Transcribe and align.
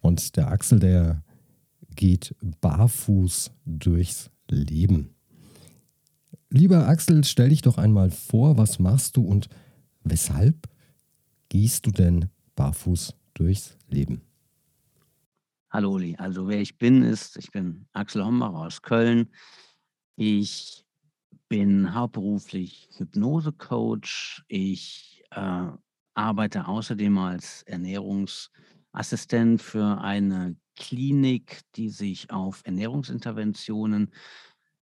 Und 0.00 0.36
der 0.36 0.48
Axel, 0.50 0.78
der 0.78 1.22
geht 1.94 2.34
barfuß 2.60 3.50
durchs 3.64 4.30
Leben. 4.48 5.14
Lieber 6.50 6.88
Axel, 6.88 7.24
stell 7.24 7.50
dich 7.50 7.62
doch 7.62 7.76
einmal 7.76 8.10
vor, 8.10 8.56
was 8.56 8.78
machst 8.78 9.16
du 9.16 9.22
und 9.22 9.48
weshalb 10.04 10.68
gehst 11.48 11.86
du 11.86 11.90
denn 11.90 12.30
barfuß 12.54 13.14
durchs 13.34 13.76
Leben? 13.88 14.22
Hallo 15.70 15.92
Uli, 15.92 16.16
also 16.16 16.48
wer 16.48 16.60
ich 16.62 16.78
bin, 16.78 17.02
ist, 17.02 17.36
ich 17.36 17.50
bin 17.50 17.86
Axel 17.92 18.24
Hombach 18.24 18.54
aus 18.54 18.80
Köln. 18.80 19.28
Ich 20.16 20.86
bin 21.48 21.94
hauptberuflich 21.94 22.88
Hypnosecoach. 22.96 24.42
Ich 24.48 25.22
äh, 25.30 25.66
arbeite 26.14 26.66
außerdem 26.66 27.18
als 27.18 27.66
Ernährungs- 27.66 28.48
Assistent 28.92 29.62
für 29.62 30.00
eine 30.00 30.56
Klinik, 30.76 31.60
die 31.76 31.90
sich 31.90 32.30
auf 32.30 32.62
Ernährungsinterventionen 32.64 34.12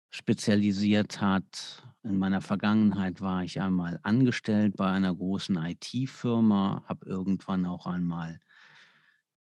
spezialisiert 0.10 1.22
hat. 1.22 1.84
In 2.04 2.18
meiner 2.18 2.42
Vergangenheit 2.42 3.22
war 3.22 3.44
ich 3.44 3.62
einmal 3.62 4.00
angestellt 4.04 4.76
bei 4.76 4.90
einer 4.90 5.14
großen 5.14 5.56
IT-Firma, 5.56 6.84
habe 6.88 7.06
irgendwann 7.06 7.66
auch 7.66 7.86
einmal 7.86 8.40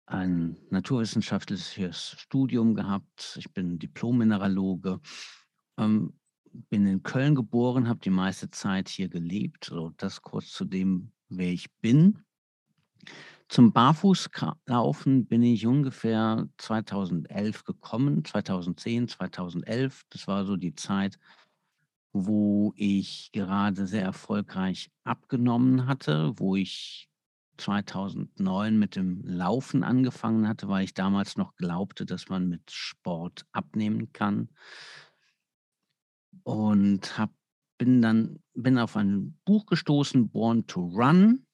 ein 0.07 0.57
naturwissenschaftliches 0.71 2.15
Studium 2.19 2.75
gehabt. 2.75 3.37
Ich 3.39 3.53
bin 3.53 3.79
Diplom-Mineraloge, 3.79 5.01
ähm, 5.79 6.15
bin 6.71 6.87
in 6.87 7.03
Köln 7.03 7.35
geboren, 7.35 7.89
habe 7.89 8.01
die 8.01 8.11
meiste 8.11 8.51
Zeit 8.51 8.89
hier 8.89 9.09
gelebt. 9.09 9.65
So, 9.65 9.93
das 9.97 10.23
kurz 10.23 10.53
zu 10.53 10.65
dem, 10.65 11.11
wer 11.29 11.53
ich 11.53 11.71
bin. 11.81 12.25
Zum 13.49 13.73
Barfußlaufen 13.73 15.27
bin 15.27 15.43
ich 15.43 15.67
ungefähr 15.67 16.49
2011 16.59 17.65
gekommen, 17.65 18.25
2010, 18.25 19.09
2011. 19.09 20.03
Das 20.11 20.27
war 20.27 20.45
so 20.45 20.57
die 20.57 20.75
Zeit, 20.75 21.19
wo 22.13 22.73
ich 22.77 23.31
gerade 23.33 23.87
sehr 23.87 24.03
erfolgreich 24.03 24.91
abgenommen 25.05 25.87
hatte, 25.87 26.33
wo 26.37 26.57
ich 26.57 27.09
2009 27.59 28.79
mit 28.79 28.97
dem 28.97 29.23
Laufen 29.25 29.85
angefangen 29.85 30.49
hatte, 30.49 30.69
weil 30.69 30.85
ich 30.85 30.95
damals 30.95 31.37
noch 31.37 31.55
glaubte, 31.57 32.05
dass 32.05 32.29
man 32.29 32.49
mit 32.49 32.71
Sport 32.71 33.47
abnehmen 33.53 34.13
kann. 34.13 34.49
Und 36.43 37.17
hab, 37.17 37.31
bin 37.79 38.03
dann 38.03 38.41
bin 38.55 38.79
auf 38.79 38.97
ein 38.97 39.39
Buch 39.45 39.67
gestoßen, 39.67 40.31
Born 40.31 40.67
to 40.67 40.81
Run, 40.81 41.47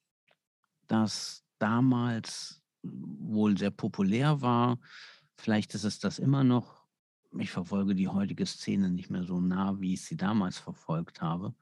das 0.87 1.42
damals 1.63 2.61
wohl 2.81 3.57
sehr 3.57 3.71
populär 3.71 4.41
war. 4.41 4.79
Vielleicht 5.37 5.73
ist 5.75 5.85
es 5.85 5.97
das 5.97 6.19
immer 6.19 6.43
noch. 6.43 6.83
Ich 7.39 7.51
verfolge 7.51 7.95
die 7.95 8.09
heutige 8.09 8.45
Szene 8.45 8.89
nicht 8.89 9.09
mehr 9.09 9.23
so 9.23 9.39
nah, 9.39 9.79
wie 9.79 9.93
ich 9.93 10.03
sie 10.03 10.17
damals 10.17 10.57
verfolgt 10.57 11.21
habe. 11.21 11.55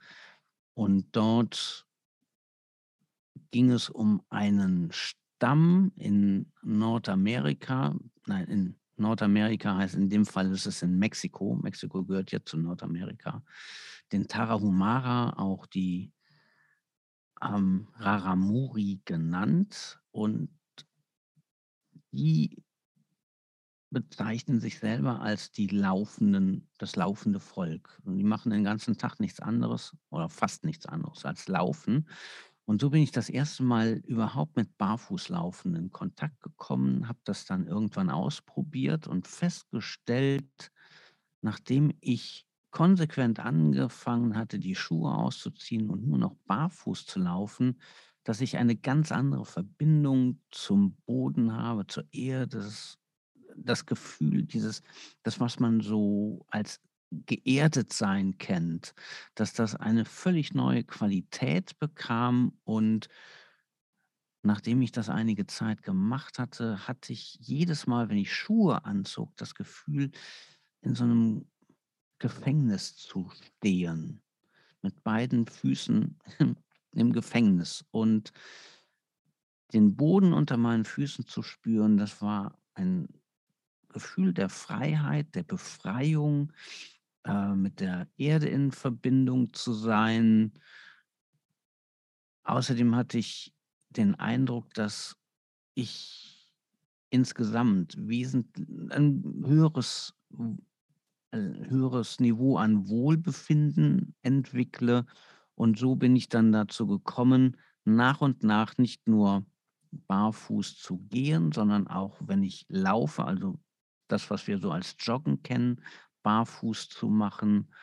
Und 0.73 1.15
dort 1.15 1.85
ging 3.51 3.69
es 3.69 3.91
um 3.91 4.23
einen 4.29 4.91
Stamm 4.91 5.91
in 5.95 6.51
Nordamerika. 6.63 7.95
Nein, 8.25 8.47
in 8.47 8.75
Nordamerika 8.97 9.77
heißt 9.77 9.93
in 9.93 10.09
dem 10.09 10.25
Fall 10.25 10.51
ist 10.51 10.65
es 10.65 10.81
in 10.81 10.97
Mexiko. 10.97 11.59
Mexiko 11.61 12.03
gehört 12.03 12.31
ja 12.31 12.43
zu 12.43 12.57
Nordamerika. 12.57 13.43
Den 14.11 14.27
Tarahumara, 14.27 15.37
auch 15.37 15.67
die 15.67 16.11
ähm, 17.43 17.87
Raramuri 17.97 19.01
genannt 19.05 19.99
und 20.11 20.49
die 22.11 22.63
bezeichnen 23.91 24.59
sich 24.61 24.79
selber 24.79 25.21
als 25.21 25.51
die 25.51 25.67
laufenden, 25.67 26.69
das 26.77 26.95
laufende 26.95 27.39
Volk. 27.39 28.01
Und 28.05 28.17
die 28.17 28.23
machen 28.23 28.51
den 28.51 28.63
ganzen 28.63 28.97
Tag 28.97 29.19
nichts 29.19 29.41
anderes 29.41 29.95
oder 30.09 30.29
fast 30.29 30.63
nichts 30.63 30.85
anderes 30.85 31.25
als 31.25 31.47
laufen. 31.47 32.07
Und 32.65 32.79
so 32.79 32.89
bin 32.89 33.01
ich 33.01 33.11
das 33.11 33.27
erste 33.27 33.63
Mal 33.63 34.01
überhaupt 34.05 34.55
mit 34.55 34.77
Barfußlaufen 34.77 35.75
in 35.75 35.91
Kontakt 35.91 36.39
gekommen, 36.39 37.09
habe 37.09 37.19
das 37.25 37.45
dann 37.45 37.67
irgendwann 37.67 38.09
ausprobiert 38.09 39.07
und 39.07 39.27
festgestellt, 39.27 40.71
nachdem 41.41 41.91
ich 41.99 42.47
konsequent 42.71 43.39
angefangen 43.39 44.35
hatte, 44.35 44.59
die 44.59 44.75
Schuhe 44.75 45.13
auszuziehen 45.13 45.89
und 45.89 46.07
nur 46.07 46.17
noch 46.17 46.35
barfuß 46.47 47.05
zu 47.05 47.19
laufen, 47.19 47.79
dass 48.23 48.41
ich 48.41 48.57
eine 48.57 48.75
ganz 48.75 49.11
andere 49.11 49.45
Verbindung 49.45 50.39
zum 50.51 50.95
Boden 51.05 51.53
habe, 51.53 51.87
zur 51.87 52.05
Erde, 52.11 52.59
das, 52.59 52.97
das 53.55 53.85
Gefühl, 53.85 54.43
dieses, 54.43 54.81
das, 55.23 55.39
was 55.39 55.59
man 55.59 55.81
so 55.81 56.45
als 56.47 56.81
geerdet 57.11 57.91
sein 57.91 58.37
kennt, 58.37 58.93
dass 59.35 59.53
das 59.53 59.75
eine 59.75 60.05
völlig 60.05 60.53
neue 60.53 60.83
Qualität 60.83 61.77
bekam. 61.77 62.57
Und 62.63 63.09
nachdem 64.43 64.81
ich 64.81 64.91
das 64.91 65.09
einige 65.09 65.45
Zeit 65.45 65.83
gemacht 65.83 66.39
hatte, 66.39 66.87
hatte 66.87 67.11
ich 67.11 67.37
jedes 67.41 67.85
Mal, 67.85 68.09
wenn 68.09 68.17
ich 68.17 68.33
Schuhe 68.33 68.85
anzog, 68.85 69.35
das 69.35 69.55
Gefühl, 69.55 70.11
in 70.81 70.95
so 70.95 71.03
einem 71.03 71.45
Gefängnis 72.21 72.95
zu 72.95 73.29
stehen, 73.31 74.21
mit 74.83 75.03
beiden 75.03 75.47
Füßen 75.47 76.17
im 76.91 77.13
Gefängnis 77.13 77.83
und 77.91 78.31
den 79.73 79.95
Boden 79.95 80.31
unter 80.31 80.57
meinen 80.57 80.85
Füßen 80.85 81.25
zu 81.25 81.41
spüren, 81.41 81.97
das 81.97 82.21
war 82.21 82.57
ein 82.75 83.07
Gefühl 83.89 84.33
der 84.33 84.49
Freiheit, 84.49 85.33
der 85.33 85.43
Befreiung, 85.43 86.53
äh, 87.23 87.55
mit 87.55 87.79
der 87.79 88.07
Erde 88.17 88.47
in 88.49 88.71
Verbindung 88.71 89.53
zu 89.53 89.73
sein. 89.73 90.53
Außerdem 92.43 92.95
hatte 92.95 93.17
ich 93.17 93.53
den 93.89 94.15
Eindruck, 94.15 94.73
dass 94.75 95.17
ich 95.73 96.51
insgesamt 97.09 97.95
wesentlich 97.97 98.67
ein 98.91 99.43
höheres 99.45 100.13
ein 101.31 101.69
höheres 101.69 102.19
Niveau 102.19 102.57
an 102.57 102.87
Wohlbefinden 102.87 104.15
entwickle. 104.21 105.05
Und 105.55 105.77
so 105.77 105.95
bin 105.95 106.15
ich 106.15 106.29
dann 106.29 106.51
dazu 106.51 106.87
gekommen, 106.87 107.57
nach 107.83 108.21
und 108.21 108.43
nach 108.43 108.77
nicht 108.77 109.07
nur 109.07 109.45
barfuß 109.91 110.77
zu 110.77 110.97
gehen, 111.09 111.51
sondern 111.51 111.87
auch, 111.87 112.17
wenn 112.21 112.43
ich 112.43 112.65
laufe, 112.69 113.25
also 113.25 113.59
das, 114.07 114.29
was 114.29 114.47
wir 114.47 114.59
so 114.59 114.71
als 114.71 114.95
Joggen 114.99 115.41
kennen, 115.41 115.81
barfuß 116.23 116.89
zu 116.89 117.07
machen. 117.09 117.73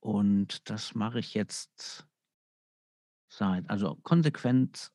Und 0.00 0.68
das 0.70 0.94
mache 0.94 1.18
ich 1.18 1.34
jetzt 1.34 2.06
seit, 3.28 3.68
also 3.70 3.96
konsequent. 3.96 4.92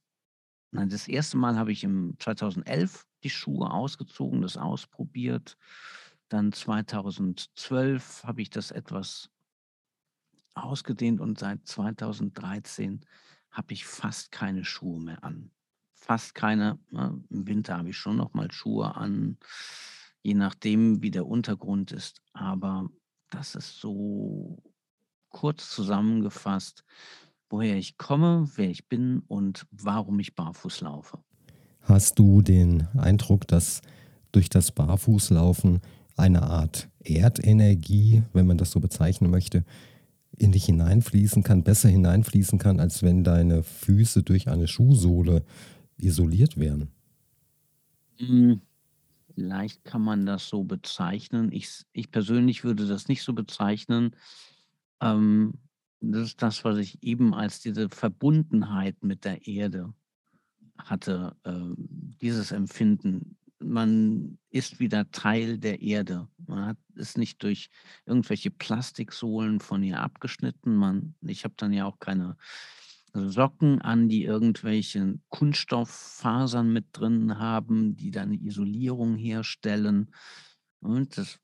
Nein, 0.71 0.89
das 0.89 1.07
erste 1.07 1.37
Mal 1.37 1.57
habe 1.57 1.71
ich 1.71 1.83
im 1.83 2.15
2011 2.19 3.05
die 3.23 3.29
Schuhe 3.29 3.69
ausgezogen, 3.69 4.41
das 4.41 4.57
ausprobiert. 4.57 5.57
Dann 6.31 6.53
2012 6.53 8.23
habe 8.23 8.41
ich 8.41 8.49
das 8.49 8.71
etwas 8.71 9.29
ausgedehnt 10.53 11.19
und 11.19 11.37
seit 11.37 11.67
2013 11.67 13.01
habe 13.51 13.73
ich 13.73 13.85
fast 13.85 14.31
keine 14.31 14.63
Schuhe 14.63 15.01
mehr 15.01 15.21
an. 15.25 15.51
Fast 15.93 16.33
keine. 16.33 16.79
Ne? 16.89 17.21
Im 17.29 17.47
Winter 17.47 17.77
habe 17.77 17.89
ich 17.89 17.97
schon 17.97 18.15
noch 18.15 18.33
mal 18.33 18.49
Schuhe 18.49 18.95
an, 18.95 19.39
je 20.21 20.33
nachdem, 20.33 21.03
wie 21.03 21.11
der 21.11 21.27
Untergrund 21.27 21.91
ist. 21.91 22.21
Aber 22.31 22.89
das 23.29 23.55
ist 23.55 23.81
so 23.81 24.63
kurz 25.31 25.69
zusammengefasst, 25.69 26.85
woher 27.49 27.75
ich 27.75 27.97
komme, 27.97 28.49
wer 28.55 28.69
ich 28.69 28.87
bin 28.87 29.19
und 29.27 29.67
warum 29.71 30.17
ich 30.21 30.33
barfuß 30.33 30.79
laufe. 30.79 31.19
Hast 31.81 32.19
du 32.19 32.41
den 32.41 32.87
Eindruck, 32.97 33.49
dass 33.49 33.81
durch 34.31 34.47
das 34.47 34.71
Barfußlaufen 34.71 35.81
eine 36.17 36.43
Art 36.43 36.89
Erdenergie, 37.03 38.23
wenn 38.33 38.47
man 38.47 38.57
das 38.57 38.71
so 38.71 38.79
bezeichnen 38.79 39.31
möchte, 39.31 39.63
in 40.37 40.51
dich 40.51 40.65
hineinfließen 40.65 41.43
kann, 41.43 41.63
besser 41.63 41.89
hineinfließen 41.89 42.59
kann, 42.59 42.79
als 42.79 43.03
wenn 43.03 43.23
deine 43.23 43.63
Füße 43.63 44.23
durch 44.23 44.47
eine 44.49 44.67
Schuhsohle 44.67 45.43
isoliert 45.97 46.57
wären? 46.57 46.89
Hm, 48.19 48.61
Vielleicht 49.35 49.83
kann 49.85 50.01
man 50.03 50.25
das 50.25 50.49
so 50.49 50.63
bezeichnen. 50.63 51.51
Ich, 51.51 51.83
ich 51.93 52.11
persönlich 52.11 52.63
würde 52.63 52.87
das 52.87 53.07
nicht 53.07 53.23
so 53.23 53.33
bezeichnen. 53.33 54.15
Ähm, 55.01 55.55
das 56.01 56.29
ist 56.29 56.41
das, 56.41 56.65
was 56.65 56.77
ich 56.77 57.03
eben 57.03 57.33
als 57.33 57.61
diese 57.61 57.89
Verbundenheit 57.89 59.03
mit 59.03 59.25
der 59.25 59.47
Erde 59.47 59.93
hatte, 60.77 61.37
äh, 61.43 61.61
dieses 62.21 62.51
Empfinden. 62.51 63.37
Man 63.63 64.37
ist 64.49 64.79
wieder 64.79 65.09
Teil 65.11 65.57
der 65.57 65.81
Erde. 65.81 66.27
Man 66.47 66.65
hat, 66.65 66.77
ist 66.95 67.17
nicht 67.17 67.41
durch 67.43 67.69
irgendwelche 68.05 68.51
Plastiksohlen 68.51 69.59
von 69.59 69.83
ihr 69.83 69.99
abgeschnitten. 69.99 70.75
Man, 70.75 71.15
ich 71.21 71.43
habe 71.43 71.53
dann 71.57 71.73
ja 71.73 71.85
auch 71.85 71.99
keine 71.99 72.37
Socken 73.13 73.81
an, 73.81 74.07
die 74.07 74.23
irgendwelche 74.23 75.19
Kunststofffasern 75.29 76.71
mit 76.71 76.85
drin 76.93 77.37
haben, 77.37 77.95
die 77.95 78.11
dann 78.11 78.33
Isolierung 78.33 79.17
herstellen. 79.17 80.13
Und 80.79 81.17
das, 81.17 81.39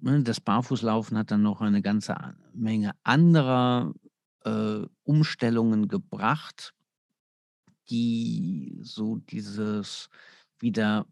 ne, 0.00 0.22
das 0.22 0.40
Barfußlaufen 0.40 1.18
hat 1.18 1.30
dann 1.30 1.42
noch 1.42 1.60
eine 1.60 1.82
ganze 1.82 2.16
Menge 2.54 2.92
anderer 3.02 3.92
äh, 4.44 4.86
Umstellungen 5.04 5.88
gebracht, 5.88 6.74
die 7.90 8.78
so 8.82 9.16
dieses 9.16 10.08
wieder, 10.62 11.06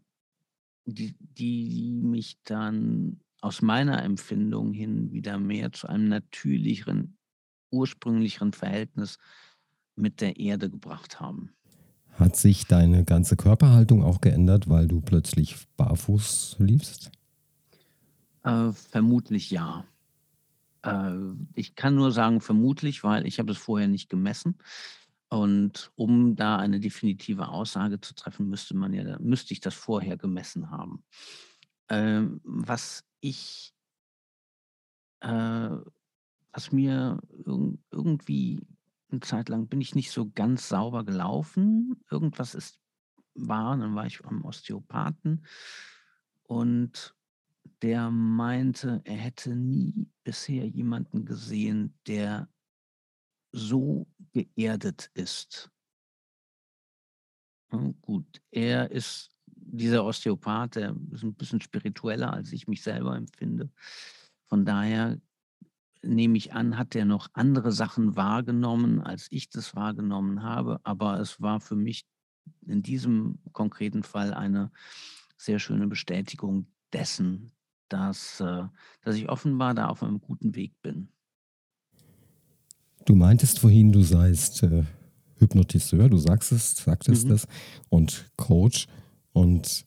die, 0.85 1.15
die 1.19 1.91
mich 1.91 2.37
dann 2.43 3.19
aus 3.41 3.61
meiner 3.61 4.03
Empfindung 4.03 4.73
hin 4.73 5.11
wieder 5.11 5.37
mehr 5.37 5.71
zu 5.71 5.87
einem 5.87 6.07
natürlicheren, 6.07 7.17
ursprünglicheren 7.71 8.53
Verhältnis 8.53 9.17
mit 9.95 10.21
der 10.21 10.39
Erde 10.39 10.69
gebracht 10.69 11.19
haben. 11.19 11.51
Hat 12.13 12.35
sich 12.35 12.65
deine 12.65 13.03
ganze 13.03 13.35
Körperhaltung 13.35 14.03
auch 14.03 14.21
geändert, 14.21 14.69
weil 14.69 14.87
du 14.87 15.01
plötzlich 15.01 15.55
barfuß 15.77 16.57
liefst? 16.59 17.11
Äh, 18.43 18.71
vermutlich 18.71 19.49
ja. 19.49 19.85
Äh, 20.83 21.13
ich 21.53 21.75
kann 21.75 21.95
nur 21.95 22.11
sagen 22.11 22.41
vermutlich, 22.41 23.03
weil 23.03 23.25
ich 23.25 23.39
habe 23.39 23.51
es 23.51 23.57
vorher 23.57 23.87
nicht 23.87 24.09
gemessen. 24.09 24.57
Und 25.31 25.91
um 25.95 26.35
da 26.35 26.57
eine 26.57 26.81
definitive 26.81 27.47
Aussage 27.47 28.01
zu 28.01 28.13
treffen, 28.13 28.49
müsste 28.49 28.75
man 28.75 28.93
ja, 28.93 29.17
müsste 29.19 29.53
ich 29.53 29.61
das 29.61 29.73
vorher 29.73 30.17
gemessen 30.17 30.69
haben. 30.69 31.05
Ähm, 31.87 32.41
was 32.43 33.05
ich, 33.21 33.73
äh, 35.21 35.69
was 36.51 36.71
mir 36.73 37.21
irg 37.45 37.79
irgendwie 37.91 38.67
eine 39.09 39.21
Zeit 39.21 39.47
lang 39.47 39.67
bin 39.67 39.79
ich 39.79 39.95
nicht 39.95 40.11
so 40.11 40.29
ganz 40.29 40.67
sauber 40.67 41.05
gelaufen. 41.05 42.03
Irgendwas 42.09 42.53
ist 42.53 42.81
war, 43.33 43.77
dann 43.77 43.95
war 43.95 44.05
ich 44.05 44.23
am 44.25 44.43
Osteopathen 44.43 45.45
und 46.43 47.15
der 47.81 48.11
meinte, 48.11 48.99
er 49.05 49.15
hätte 49.15 49.55
nie 49.55 50.09
bisher 50.25 50.67
jemanden 50.67 51.23
gesehen, 51.23 51.97
der 52.05 52.49
so 53.51 54.07
geerdet 54.33 55.09
ist. 55.13 55.69
Gut, 58.01 58.41
er 58.51 58.91
ist 58.91 59.31
dieser 59.55 60.03
Osteopath, 60.03 60.75
der 60.75 60.95
ist 61.11 61.23
ein 61.23 61.35
bisschen 61.35 61.61
spiritueller, 61.61 62.33
als 62.33 62.51
ich 62.51 62.67
mich 62.67 62.81
selber 62.81 63.15
empfinde. 63.15 63.69
Von 64.47 64.65
daher 64.65 65.19
nehme 66.01 66.37
ich 66.37 66.53
an, 66.53 66.77
hat 66.77 66.95
er 66.95 67.05
noch 67.05 67.29
andere 67.33 67.71
Sachen 67.71 68.15
wahrgenommen, 68.15 69.01
als 69.01 69.27
ich 69.29 69.49
das 69.49 69.75
wahrgenommen 69.75 70.43
habe. 70.43 70.79
Aber 70.83 71.19
es 71.19 71.39
war 71.41 71.59
für 71.59 71.75
mich 71.75 72.05
in 72.65 72.81
diesem 72.81 73.39
konkreten 73.53 74.03
Fall 74.03 74.33
eine 74.33 74.71
sehr 75.37 75.59
schöne 75.59 75.87
Bestätigung 75.87 76.67
dessen, 76.91 77.51
dass, 77.89 78.39
äh, 78.39 78.63
dass 79.01 79.15
ich 79.15 79.29
offenbar 79.29 79.73
da 79.73 79.87
auf 79.87 80.03
einem 80.03 80.19
guten 80.19 80.55
Weg 80.55 80.73
bin. 80.81 81.09
Du 83.05 83.15
meintest 83.15 83.59
vorhin, 83.59 83.91
du 83.91 84.01
seist 84.03 84.63
äh, 84.63 84.83
Hypnotiseur, 85.37 86.07
du 86.09 86.17
sagst 86.17 86.51
es, 86.51 86.75
sagtest 86.75 87.25
mhm. 87.25 87.29
das, 87.29 87.47
und 87.89 88.29
Coach. 88.37 88.87
Und 89.33 89.83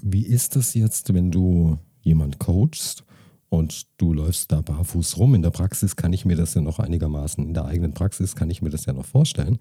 wie 0.00 0.26
ist 0.26 0.56
das 0.56 0.74
jetzt, 0.74 1.12
wenn 1.12 1.30
du 1.30 1.78
jemand 2.00 2.38
coachst 2.38 3.04
und 3.48 3.86
du 3.98 4.12
läufst 4.12 4.50
da 4.52 4.60
barfuß 4.62 5.18
rum? 5.18 5.34
In 5.34 5.42
der 5.42 5.50
Praxis 5.50 5.96
kann 5.96 6.12
ich 6.12 6.24
mir 6.24 6.36
das 6.36 6.54
ja 6.54 6.62
noch 6.62 6.78
einigermaßen, 6.78 7.44
in 7.44 7.54
der 7.54 7.66
eigenen 7.66 7.92
Praxis 7.92 8.34
kann 8.34 8.50
ich 8.50 8.62
mir 8.62 8.70
das 8.70 8.86
ja 8.86 8.92
noch 8.92 9.06
vorstellen. 9.06 9.58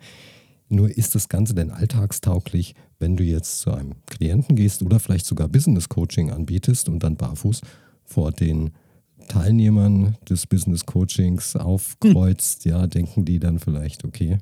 Nur 0.67 0.89
ist 0.89 1.13
das 1.13 1.29
Ganze 1.29 1.53
denn 1.53 1.69
alltagstauglich, 1.69 2.73
wenn 2.97 3.17
du 3.17 3.23
jetzt 3.23 3.59
zu 3.59 3.71
einem 3.71 3.93
Klienten 4.07 4.55
gehst 4.55 4.81
oder 4.81 4.99
vielleicht 4.99 5.25
sogar 5.25 5.47
Business 5.47 5.89
Coaching 5.89 6.31
anbietest 6.31 6.89
und 6.89 7.03
dann 7.03 7.17
barfuß 7.17 7.61
vor 8.03 8.31
den 8.31 8.71
Teilnehmern 9.27 10.17
des 10.29 10.47
Business 10.47 10.85
Coachings 10.85 11.55
aufkreuzt, 11.55 12.65
hm. 12.65 12.71
ja, 12.71 12.87
denken 12.87 13.25
die 13.25 13.39
dann 13.39 13.59
vielleicht, 13.59 14.03
okay, 14.05 14.37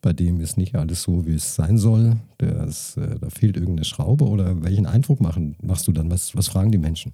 bei 0.00 0.12
dem 0.12 0.40
ist 0.40 0.56
nicht 0.56 0.74
alles 0.74 1.02
so, 1.02 1.26
wie 1.26 1.34
es 1.34 1.54
sein 1.54 1.76
soll. 1.76 2.16
Das, 2.38 2.96
äh, 2.96 3.18
da 3.18 3.30
fehlt 3.30 3.56
irgendeine 3.56 3.84
Schraube 3.84 4.24
oder 4.24 4.62
welchen 4.62 4.86
Eindruck 4.86 5.20
machen, 5.20 5.56
machst 5.62 5.86
du 5.86 5.92
dann? 5.92 6.10
Was, 6.10 6.34
was 6.36 6.48
fragen 6.48 6.72
die 6.72 6.78
Menschen? 6.78 7.12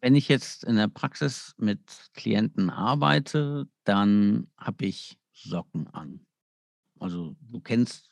Wenn 0.00 0.14
ich 0.14 0.28
jetzt 0.28 0.62
in 0.62 0.76
der 0.76 0.88
Praxis 0.88 1.54
mit 1.58 1.80
Klienten 2.14 2.70
arbeite, 2.70 3.66
dann 3.84 4.46
habe 4.56 4.86
ich 4.86 5.18
Socken 5.32 5.88
an. 5.88 6.20
Also 7.00 7.34
du 7.40 7.60
kennst 7.60 8.08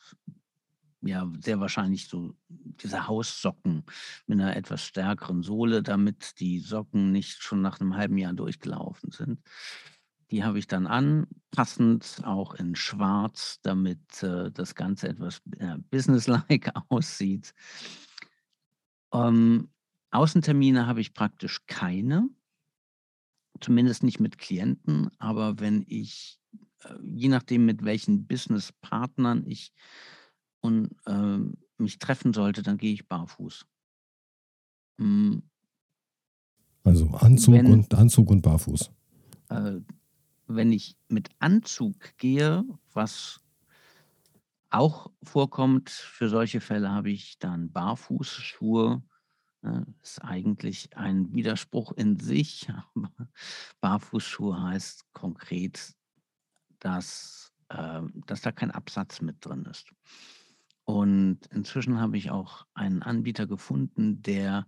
ja 1.06 1.30
sehr 1.40 1.60
wahrscheinlich 1.60 2.08
so 2.08 2.34
diese 2.48 3.06
Haussocken 3.06 3.84
mit 4.26 4.40
einer 4.40 4.56
etwas 4.56 4.82
stärkeren 4.82 5.42
Sohle, 5.42 5.82
damit 5.82 6.40
die 6.40 6.60
Socken 6.60 7.12
nicht 7.12 7.42
schon 7.42 7.62
nach 7.62 7.80
einem 7.80 7.96
halben 7.96 8.18
Jahr 8.18 8.32
durchgelaufen 8.32 9.10
sind. 9.10 9.40
Die 10.30 10.42
habe 10.42 10.58
ich 10.58 10.66
dann 10.66 10.86
an, 10.86 11.26
passend 11.50 12.22
auch 12.24 12.54
in 12.54 12.74
Schwarz, 12.74 13.60
damit 13.62 14.22
äh, 14.22 14.50
das 14.50 14.74
Ganze 14.74 15.08
etwas 15.08 15.42
äh, 15.58 15.76
businesslike 15.90 16.72
aussieht. 16.88 17.54
Ähm, 19.12 19.68
Außentermine 20.10 20.86
habe 20.86 21.00
ich 21.00 21.12
praktisch 21.12 21.66
keine, 21.66 22.28
zumindest 23.60 24.02
nicht 24.02 24.20
mit 24.20 24.38
Klienten, 24.38 25.10
aber 25.18 25.58
wenn 25.58 25.84
ich, 25.88 26.40
äh, 26.84 26.94
je 27.02 27.28
nachdem 27.28 27.66
mit 27.66 27.84
welchen 27.84 28.26
Businesspartnern 28.26 29.44
ich 29.46 29.73
und 30.64 30.97
äh, 31.04 31.38
mich 31.76 31.99
treffen 31.99 32.33
sollte, 32.33 32.62
dann 32.62 32.78
gehe 32.78 32.94
ich 32.94 33.06
barfuß. 33.06 33.66
Hm. 34.99 35.42
Also 36.85 37.06
Anzug, 37.11 37.54
wenn, 37.54 37.66
und, 37.66 37.94
Anzug 37.94 38.30
und 38.30 38.40
barfuß. 38.40 38.90
Äh, 39.50 39.80
wenn 40.47 40.73
ich 40.73 40.97
mit 41.09 41.28
Anzug 41.38 42.16
gehe, 42.16 42.64
was 42.94 43.40
auch 44.71 45.11
vorkommt, 45.23 45.90
für 45.90 46.30
solche 46.30 46.62
Fälle 46.62 46.90
habe 46.90 47.11
ich 47.11 47.38
dann 47.38 47.71
Barfußschuhe. 47.71 49.02
Das 49.61 49.76
äh, 49.76 49.90
ist 50.02 50.18
eigentlich 50.25 50.97
ein 50.97 51.30
Widerspruch 51.35 51.92
in 51.92 52.18
sich. 52.18 52.68
Barfußschuhe 53.83 54.62
heißt 54.62 55.12
konkret, 55.12 55.94
dass, 56.78 57.52
äh, 57.68 58.00
dass 58.26 58.40
da 58.40 58.50
kein 58.50 58.71
Absatz 58.71 59.21
mit 59.21 59.44
drin 59.44 59.66
ist. 59.71 59.92
Und 60.85 61.47
inzwischen 61.50 61.99
habe 61.99 62.17
ich 62.19 62.31
auch 62.31 62.67
einen 62.75 63.03
Anbieter 63.03 63.47
gefunden, 63.47 64.23
der 64.23 64.67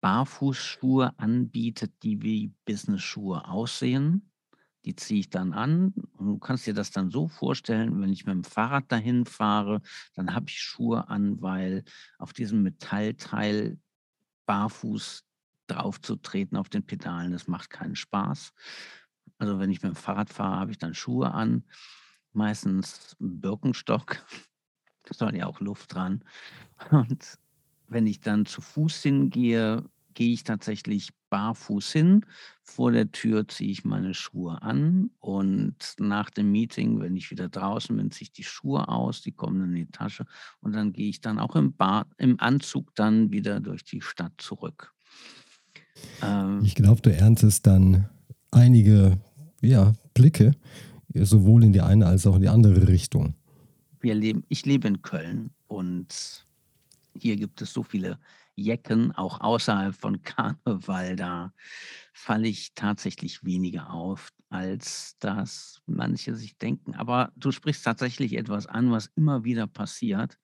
Barfußschuhe 0.00 1.18
anbietet, 1.18 1.92
die 2.02 2.22
wie 2.22 2.52
Business-Schuhe 2.64 3.48
aussehen. 3.48 4.30
Die 4.84 4.94
ziehe 4.94 5.20
ich 5.20 5.30
dann 5.30 5.52
an 5.52 5.94
und 6.12 6.26
du 6.26 6.38
kannst 6.38 6.66
dir 6.66 6.74
das 6.74 6.92
dann 6.92 7.10
so 7.10 7.26
vorstellen, 7.26 8.00
wenn 8.00 8.12
ich 8.12 8.24
mit 8.24 8.34
dem 8.34 8.44
Fahrrad 8.44 8.84
dahin 8.92 9.24
fahre, 9.24 9.82
dann 10.14 10.32
habe 10.32 10.46
ich 10.48 10.60
Schuhe 10.60 11.08
an, 11.08 11.42
weil 11.42 11.82
auf 12.18 12.32
diesem 12.32 12.62
Metallteil 12.62 13.80
barfuß 14.46 15.24
draufzutreten 15.66 16.56
auf 16.56 16.68
den 16.68 16.86
Pedalen, 16.86 17.32
das 17.32 17.48
macht 17.48 17.70
keinen 17.70 17.96
Spaß. 17.96 18.52
Also 19.38 19.58
wenn 19.58 19.70
ich 19.70 19.82
mit 19.82 19.92
dem 19.92 19.96
Fahrrad 19.96 20.30
fahre, 20.32 20.60
habe 20.60 20.70
ich 20.70 20.78
dann 20.78 20.94
Schuhe 20.94 21.32
an, 21.32 21.64
meistens 22.32 23.16
Birkenstock, 23.18 24.24
soll 25.14 25.36
ja 25.36 25.46
auch 25.46 25.60
Luft 25.60 25.94
dran. 25.94 26.22
Und 26.90 27.38
wenn 27.88 28.06
ich 28.06 28.20
dann 28.20 28.46
zu 28.46 28.60
Fuß 28.60 29.02
hingehe, 29.02 29.84
gehe 30.14 30.32
ich 30.32 30.44
tatsächlich 30.44 31.10
barfuß 31.30 31.92
hin. 31.92 32.26
Vor 32.62 32.90
der 32.90 33.12
Tür 33.12 33.46
ziehe 33.46 33.70
ich 33.70 33.84
meine 33.84 34.14
Schuhe 34.14 34.60
an 34.62 35.10
und 35.20 35.76
nach 35.98 36.30
dem 36.30 36.50
Meeting, 36.50 37.00
wenn 37.00 37.16
ich 37.16 37.30
wieder 37.30 37.48
draußen 37.48 37.96
bin, 37.96 38.10
ziehe 38.10 38.24
ich 38.24 38.32
die 38.32 38.44
Schuhe 38.44 38.88
aus, 38.88 39.22
die 39.22 39.32
kommen 39.32 39.62
in 39.64 39.74
die 39.74 39.86
Tasche 39.86 40.24
und 40.60 40.72
dann 40.72 40.92
gehe 40.92 41.08
ich 41.08 41.20
dann 41.20 41.38
auch 41.38 41.54
im, 41.54 41.74
Bar, 41.74 42.06
im 42.16 42.40
Anzug 42.40 42.94
dann 42.94 43.30
wieder 43.30 43.60
durch 43.60 43.84
die 43.84 44.00
Stadt 44.00 44.32
zurück. 44.38 44.92
Ähm, 46.22 46.62
ich 46.64 46.74
glaube, 46.74 47.02
du 47.02 47.14
erntest 47.14 47.66
dann 47.66 48.08
einige 48.50 49.18
ja, 49.60 49.92
Blicke, 50.14 50.52
sowohl 51.14 51.64
in 51.64 51.72
die 51.72 51.82
eine 51.82 52.06
als 52.06 52.26
auch 52.26 52.36
in 52.36 52.42
die 52.42 52.48
andere 52.48 52.88
Richtung 52.88 53.34
wir 54.06 54.14
leben, 54.14 54.44
ich 54.48 54.64
lebe 54.64 54.86
in 54.86 55.02
Köln 55.02 55.50
und 55.66 56.46
hier 57.12 57.34
gibt 57.34 57.60
es 57.60 57.72
so 57.72 57.82
viele 57.82 58.20
Jecken, 58.54 59.10
auch 59.10 59.40
außerhalb 59.40 59.96
von 59.96 60.22
Karneval, 60.22 61.16
da 61.16 61.52
falle 62.12 62.46
ich 62.46 62.72
tatsächlich 62.74 63.42
weniger 63.44 63.90
auf, 63.90 64.32
als 64.48 65.18
dass 65.18 65.82
manche 65.86 66.36
sich 66.36 66.56
denken. 66.56 66.94
Aber 66.94 67.32
du 67.34 67.50
sprichst 67.50 67.84
tatsächlich 67.84 68.34
etwas 68.34 68.68
an, 68.68 68.92
was 68.92 69.10
immer 69.16 69.42
wieder 69.42 69.66
passiert. 69.66 70.38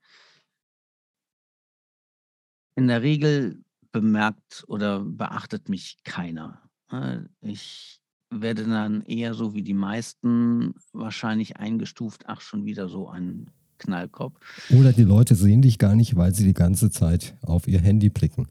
In 2.75 2.89
der 2.89 3.03
Regel 3.03 3.63
bemerkt 3.93 4.65
oder 4.67 5.05
beachtet 5.05 5.69
mich 5.69 6.03
keiner. 6.03 6.69
Äh, 6.91 7.21
ich 7.43 8.02
werde 8.41 8.65
dann 8.65 9.03
eher 9.03 9.35
so 9.35 9.55
wie 9.55 9.63
die 9.63 9.75
meisten 9.75 10.75
wahrscheinlich 10.93 11.59
eingestuft, 11.59 12.25
ach, 12.27 12.41
schon 12.41 12.65
wieder 12.65 12.89
so 12.89 13.09
ein 13.09 13.51
Knallkopf. 13.79 14.39
Oder 14.71 14.93
die 14.93 15.03
Leute 15.03 15.35
sehen 15.35 15.63
dich 15.63 15.79
gar 15.79 15.95
nicht, 15.95 16.17
weil 16.17 16.35
sie 16.35 16.45
die 16.45 16.55
ganze 16.55 16.91
Zeit 16.91 17.37
auf 17.43 17.69
ihr 17.69 17.81
Handy 17.81 18.09
blicken. 18.09 18.49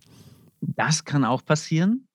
Das 0.62 1.06
kann 1.06 1.26
auch 1.26 1.44
passieren. 1.44 2.08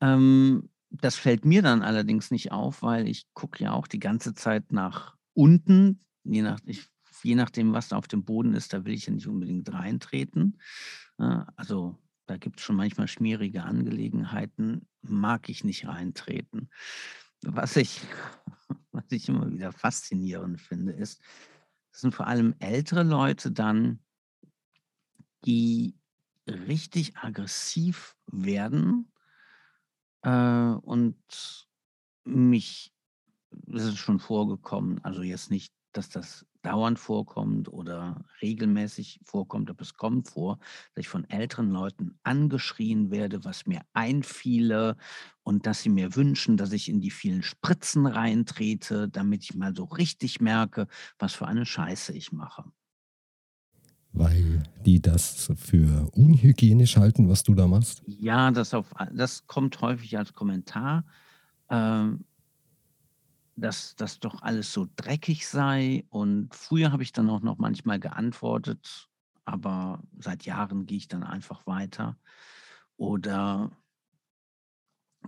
Ähm, 0.00 0.68
das 0.90 1.16
fällt 1.16 1.44
mir 1.44 1.62
dann 1.62 1.82
allerdings 1.82 2.30
nicht 2.30 2.52
auf, 2.52 2.82
weil 2.82 3.08
ich 3.08 3.26
gucke 3.34 3.62
ja 3.62 3.72
auch 3.72 3.86
die 3.86 3.98
ganze 3.98 4.34
Zeit 4.34 4.72
nach 4.72 5.16
unten, 5.34 6.00
je, 6.24 6.42
nach, 6.42 6.60
ich, 6.64 6.86
je 7.22 7.34
nachdem, 7.34 7.72
was 7.72 7.88
da 7.88 7.96
auf 7.96 8.08
dem 8.08 8.24
Boden 8.24 8.54
ist, 8.54 8.72
da 8.72 8.84
will 8.84 8.94
ich 8.94 9.06
ja 9.06 9.12
nicht 9.12 9.26
unbedingt 9.26 9.72
reintreten. 9.72 10.58
Also 11.56 11.96
da 12.26 12.36
gibt 12.36 12.58
es 12.58 12.64
schon 12.64 12.76
manchmal 12.76 13.08
schmierige 13.08 13.64
Angelegenheiten, 13.64 14.88
mag 15.02 15.48
ich 15.48 15.64
nicht 15.64 15.86
reintreten. 15.86 16.70
Was 17.42 17.76
ich, 17.76 18.00
was 18.92 19.04
ich 19.10 19.28
immer 19.28 19.50
wieder 19.50 19.72
faszinierend 19.72 20.60
finde, 20.60 20.92
ist, 20.92 21.20
das 21.92 22.00
sind 22.00 22.14
vor 22.14 22.26
allem 22.26 22.54
ältere 22.58 23.02
Leute 23.02 23.52
dann, 23.52 24.00
die 25.44 25.94
richtig 26.46 27.16
aggressiv 27.16 28.16
werden 28.26 29.12
äh, 30.22 30.30
und 30.30 31.68
mich, 32.24 32.92
das 33.50 33.84
ist 33.84 33.98
schon 33.98 34.18
vorgekommen, 34.18 35.04
also 35.04 35.22
jetzt 35.22 35.50
nicht, 35.50 35.72
dass 35.96 36.08
das 36.08 36.46
dauernd 36.62 36.98
vorkommt 36.98 37.72
oder 37.72 38.24
regelmäßig 38.42 39.20
vorkommt, 39.22 39.70
aber 39.70 39.82
es 39.82 39.94
kommt 39.94 40.28
vor, 40.28 40.58
dass 40.94 41.02
ich 41.02 41.08
von 41.08 41.28
älteren 41.28 41.70
Leuten 41.70 42.18
angeschrien 42.22 43.10
werde, 43.10 43.44
was 43.44 43.66
mir 43.66 43.82
einfiele 43.92 44.96
und 45.42 45.66
dass 45.66 45.82
sie 45.82 45.90
mir 45.90 46.16
wünschen, 46.16 46.56
dass 46.56 46.72
ich 46.72 46.88
in 46.88 47.00
die 47.00 47.10
vielen 47.10 47.42
Spritzen 47.42 48.06
reintrete, 48.06 49.08
damit 49.08 49.44
ich 49.44 49.54
mal 49.54 49.74
so 49.74 49.84
richtig 49.84 50.40
merke, 50.40 50.88
was 51.18 51.34
für 51.34 51.46
eine 51.46 51.66
Scheiße 51.66 52.12
ich 52.12 52.32
mache. 52.32 52.64
Weil 54.12 54.62
die 54.86 55.02
das 55.02 55.50
für 55.56 56.08
unhygienisch 56.12 56.96
halten, 56.96 57.28
was 57.28 57.42
du 57.42 57.54
da 57.54 57.66
machst? 57.66 58.02
Ja, 58.06 58.52
das, 58.52 58.72
auf, 58.72 58.94
das 59.12 59.46
kommt 59.46 59.80
häufig 59.80 60.16
als 60.16 60.32
Kommentar. 60.32 61.04
Ähm, 61.68 62.24
dass 63.56 63.94
das 63.96 64.20
doch 64.20 64.42
alles 64.42 64.72
so 64.72 64.86
dreckig 64.96 65.46
sei. 65.46 66.04
Und 66.10 66.54
früher 66.54 66.92
habe 66.92 67.02
ich 67.02 67.12
dann 67.12 67.30
auch 67.30 67.40
noch 67.40 67.58
manchmal 67.58 68.00
geantwortet, 68.00 69.08
aber 69.44 70.02
seit 70.18 70.44
Jahren 70.44 70.86
gehe 70.86 70.98
ich 70.98 71.08
dann 71.08 71.22
einfach 71.22 71.66
weiter. 71.66 72.16
Oder 72.96 73.70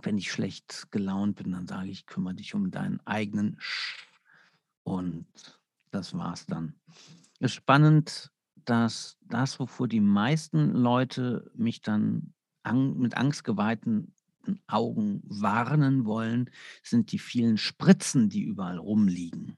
wenn 0.01 0.17
ich 0.17 0.31
schlecht 0.31 0.91
gelaunt 0.91 1.37
bin, 1.37 1.51
dann 1.51 1.67
sage 1.67 1.89
ich, 1.89 2.05
kümmere 2.05 2.35
dich 2.35 2.53
um 2.53 2.71
deinen 2.71 2.99
eigenen 3.05 3.55
Sch. 3.59 4.07
Und 4.83 5.27
das 5.91 6.13
war's 6.17 6.45
dann. 6.45 6.75
Es 7.39 7.51
ist 7.51 7.53
spannend, 7.55 8.31
dass 8.55 9.17
das, 9.21 9.59
wovor 9.59 9.87
die 9.87 10.01
meisten 10.01 10.71
Leute 10.71 11.49
mich 11.55 11.81
dann 11.81 12.33
an, 12.63 12.97
mit 12.97 13.15
angstgeweihten 13.15 14.13
Augen 14.67 15.21
warnen 15.25 16.05
wollen, 16.05 16.49
sind 16.83 17.11
die 17.11 17.19
vielen 17.19 17.57
Spritzen, 17.57 18.29
die 18.29 18.41
überall 18.41 18.77
rumliegen. 18.77 19.57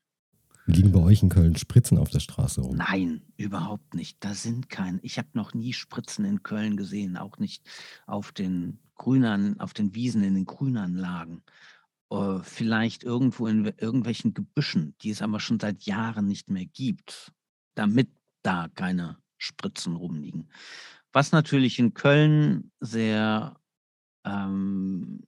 Liegen 0.65 0.91
bei 0.91 1.00
euch 1.00 1.24
in 1.24 1.29
Köln 1.29 1.55
Spritzen 1.55 1.98
auf 1.98 2.12
der 2.12 2.19
Straße 2.19 2.62
rum? 2.62 2.77
Nein, 2.77 3.24
überhaupt 3.38 3.96
nicht. 3.96 4.17
Da 4.24 4.36
sind 4.36 4.69
keine. 4.69 5.00
Ich 5.01 5.17
habe 5.17 5.29
noch 5.34 5.55
nie 5.55 5.74
Spritzen 5.74 6.25
in 6.25 6.43
Köln 6.43 6.77
gesehen, 6.77 7.17
auch 7.17 7.39
nicht 7.39 7.63
auf 8.05 8.31
den 8.31 8.79
Grünern, 8.96 9.60
auf 9.60 9.74
den 9.74 9.96
Wiesen 9.96 10.24
in 10.24 10.36
den 10.36 10.46
Grünanlagen. 10.46 11.41
Äh, 12.12 12.39
vielleicht 12.43 13.03
irgendwo 13.03 13.48
in 13.48 13.65
irgendwelchen 13.65 14.34
Gebüschen, 14.34 14.96
die 15.01 15.10
es 15.10 15.22
aber 15.22 15.39
schon 15.39 15.60
seit 15.60 15.84
Jahren 15.84 16.27
nicht 16.27 16.50
mehr 16.50 16.65
gibt, 16.65 17.31
damit 17.74 18.10
da 18.43 18.67
keine 18.75 19.17
Spritzen 19.38 19.96
rumliegen. 19.96 20.50
Was 21.12 21.31
natürlich 21.31 21.79
in 21.79 21.96
Köln 21.96 22.72
sehr 22.79 23.59
ähm, 24.26 25.24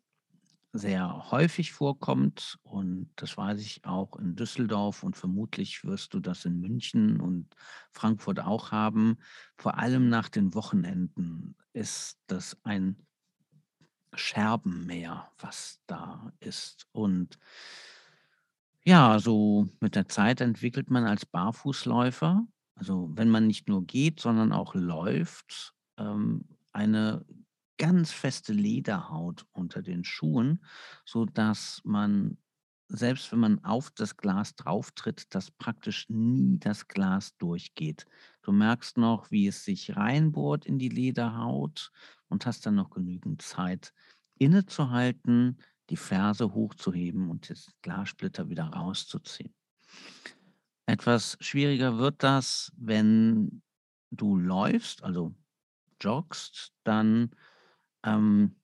sehr 0.73 1.31
häufig 1.31 1.73
vorkommt 1.73 2.57
und 2.63 3.09
das 3.17 3.35
weiß 3.35 3.59
ich 3.61 3.83
auch 3.85 4.15
in 4.17 4.35
Düsseldorf 4.35 5.03
und 5.03 5.17
vermutlich 5.17 5.83
wirst 5.83 6.13
du 6.13 6.19
das 6.19 6.45
in 6.45 6.61
München 6.61 7.19
und 7.19 7.53
Frankfurt 7.91 8.39
auch 8.39 8.71
haben. 8.71 9.17
Vor 9.57 9.77
allem 9.77 10.07
nach 10.07 10.29
den 10.29 10.53
Wochenenden 10.53 11.55
ist 11.73 12.19
das 12.27 12.57
ein 12.63 12.95
Scherbenmeer, 14.13 15.29
was 15.39 15.79
da 15.87 16.31
ist. 16.39 16.87
Und 16.91 17.37
ja, 18.85 19.19
so 19.19 19.67
mit 19.79 19.95
der 19.95 20.07
Zeit 20.07 20.41
entwickelt 20.41 20.89
man 20.89 21.05
als 21.05 21.25
Barfußläufer, 21.25 22.45
also 22.75 23.09
wenn 23.13 23.29
man 23.29 23.45
nicht 23.45 23.67
nur 23.67 23.85
geht, 23.85 24.19
sondern 24.19 24.53
auch 24.53 24.73
läuft, 24.73 25.73
ähm, 25.97 26.45
eine 26.71 27.25
ganz 27.77 28.11
feste 28.11 28.53
Lederhaut 28.53 29.45
unter 29.51 29.81
den 29.81 30.03
Schuhen, 30.03 30.63
sodass 31.05 31.81
man, 31.83 32.37
selbst 32.87 33.31
wenn 33.31 33.39
man 33.39 33.63
auf 33.63 33.91
das 33.91 34.17
Glas 34.17 34.55
drauftritt, 34.55 35.33
dass 35.33 35.51
praktisch 35.51 36.09
nie 36.09 36.59
das 36.59 36.87
Glas 36.87 37.35
durchgeht. 37.37 38.05
Du 38.41 38.51
merkst 38.51 38.97
noch, 38.97 39.31
wie 39.31 39.47
es 39.47 39.63
sich 39.63 39.95
reinbohrt 39.95 40.65
in 40.65 40.77
die 40.77 40.89
Lederhaut 40.89 41.91
und 42.27 42.45
hast 42.45 42.65
dann 42.65 42.75
noch 42.75 42.89
genügend 42.91 43.41
Zeit, 43.41 43.93
innezuhalten, 44.37 45.57
die 45.89 45.97
Ferse 45.97 46.53
hochzuheben 46.53 47.29
und 47.29 47.49
das 47.49 47.71
Glassplitter 47.81 48.49
wieder 48.49 48.65
rauszuziehen. 48.65 49.53
Etwas 50.85 51.37
schwieriger 51.39 51.97
wird 51.97 52.23
das, 52.23 52.71
wenn 52.75 53.61
du 54.09 54.35
läufst, 54.37 55.03
also 55.03 55.33
joggst, 56.01 56.73
dann 56.83 57.31
ähm, 58.03 58.55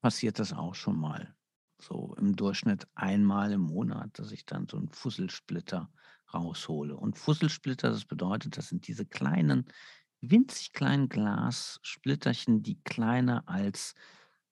passiert 0.00 0.38
das 0.38 0.52
auch 0.52 0.74
schon 0.74 0.98
mal. 0.98 1.34
So 1.78 2.14
im 2.18 2.36
Durchschnitt 2.36 2.86
einmal 2.94 3.52
im 3.52 3.62
Monat, 3.62 4.18
dass 4.18 4.30
ich 4.30 4.46
dann 4.46 4.68
so 4.68 4.76
einen 4.76 4.88
Fusselsplitter 4.88 5.90
raushole. 6.32 6.96
Und 6.96 7.18
Fusselsplitter, 7.18 7.90
das 7.90 8.04
bedeutet, 8.04 8.56
das 8.56 8.68
sind 8.68 8.86
diese 8.86 9.04
kleinen, 9.04 9.66
winzig 10.20 10.72
kleinen 10.72 11.08
Glassplitterchen, 11.08 12.62
die 12.62 12.80
kleiner 12.84 13.48
als 13.48 13.94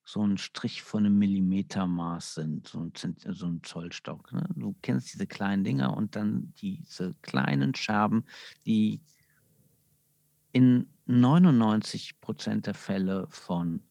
so 0.04 0.26
ein 0.26 0.38
Strich 0.38 0.82
von 0.82 1.06
einem 1.06 1.18
Millimetermaß 1.18 2.34
sind, 2.34 2.66
so 2.66 2.80
ein, 2.80 2.92
so 3.32 3.46
ein 3.46 3.62
Zollstock. 3.62 4.32
Ne? 4.32 4.48
Du 4.56 4.74
kennst 4.82 5.12
diese 5.12 5.26
kleinen 5.26 5.62
Dinger 5.62 5.96
und 5.96 6.16
dann 6.16 6.52
diese 6.60 7.14
kleinen 7.22 7.74
Scherben, 7.76 8.24
die 8.66 9.00
in 10.52 10.92
99 11.10 12.20
Prozent 12.20 12.66
der 12.66 12.74
Fälle 12.74 13.26
von 13.30 13.82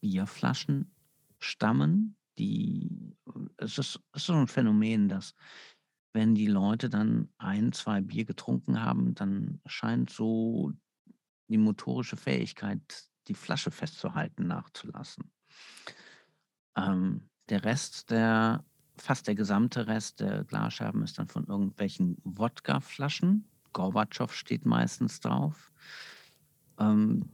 Bierflaschen 0.00 0.92
stammen. 1.38 2.16
Die, 2.38 3.16
es, 3.58 3.78
ist, 3.78 4.00
es 4.12 4.22
ist 4.22 4.26
so 4.26 4.34
ein 4.34 4.48
Phänomen, 4.48 5.08
dass 5.08 5.34
wenn 6.12 6.34
die 6.34 6.46
Leute 6.46 6.88
dann 6.88 7.28
ein, 7.38 7.72
zwei 7.72 8.00
Bier 8.00 8.24
getrunken 8.24 8.82
haben, 8.82 9.14
dann 9.14 9.60
scheint 9.66 10.10
so 10.10 10.72
die 11.48 11.58
motorische 11.58 12.16
Fähigkeit, 12.16 12.80
die 13.28 13.34
Flasche 13.34 13.70
festzuhalten, 13.70 14.46
nachzulassen. 14.46 15.30
Ähm, 16.76 17.28
der 17.48 17.64
Rest 17.64 18.10
der, 18.10 18.64
fast 18.96 19.26
der 19.26 19.34
gesamte 19.34 19.86
Rest 19.86 20.20
der 20.20 20.44
Glasscherben 20.44 21.02
ist 21.02 21.18
dann 21.18 21.28
von 21.28 21.46
irgendwelchen 21.46 22.16
Wodkaflaschen. 22.24 23.48
Gorbatschow 23.72 24.32
steht 24.32 24.66
meistens 24.66 25.20
drauf. 25.20 25.72
Ähm, 26.78 27.26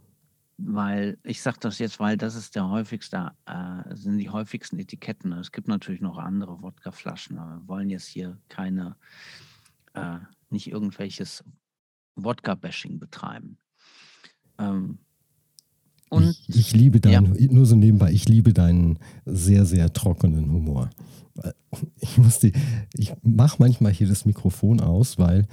weil 0.62 1.18
ich 1.22 1.40
sage 1.40 1.58
das 1.60 1.78
jetzt, 1.78 2.00
weil 2.00 2.16
das 2.16 2.34
ist 2.34 2.54
der 2.54 2.68
häufigste, 2.68 3.32
äh, 3.46 3.94
sind 3.94 4.18
die 4.18 4.30
häufigsten 4.30 4.78
Etiketten. 4.78 5.32
Es 5.32 5.52
gibt 5.52 5.68
natürlich 5.68 6.00
noch 6.00 6.18
andere 6.18 6.60
Wodkaflaschen, 6.62 7.38
aber 7.38 7.60
wir 7.60 7.68
wollen 7.68 7.90
jetzt 7.90 8.06
hier 8.06 8.38
keine, 8.48 8.96
äh, 9.94 10.18
nicht 10.50 10.70
irgendwelches 10.70 11.44
Wodka-Bashing 12.16 12.98
betreiben. 12.98 13.56
Ähm, 14.58 14.98
und 16.10 16.28
ich, 16.28 16.48
ich 16.48 16.72
liebe 16.72 17.00
deinen, 17.00 17.34
ja. 17.36 17.52
nur 17.52 17.66
so 17.66 17.76
nebenbei, 17.76 18.12
ich 18.12 18.28
liebe 18.28 18.52
deinen 18.52 18.98
sehr, 19.24 19.64
sehr 19.64 19.92
trockenen 19.92 20.50
Humor. 20.50 20.90
Ich 22.00 22.18
muss 22.18 22.40
die, 22.40 22.52
ich 22.94 23.14
mache 23.22 23.56
manchmal 23.60 23.92
hier 23.92 24.08
das 24.08 24.26
Mikrofon 24.26 24.80
aus, 24.80 25.18
weil 25.18 25.46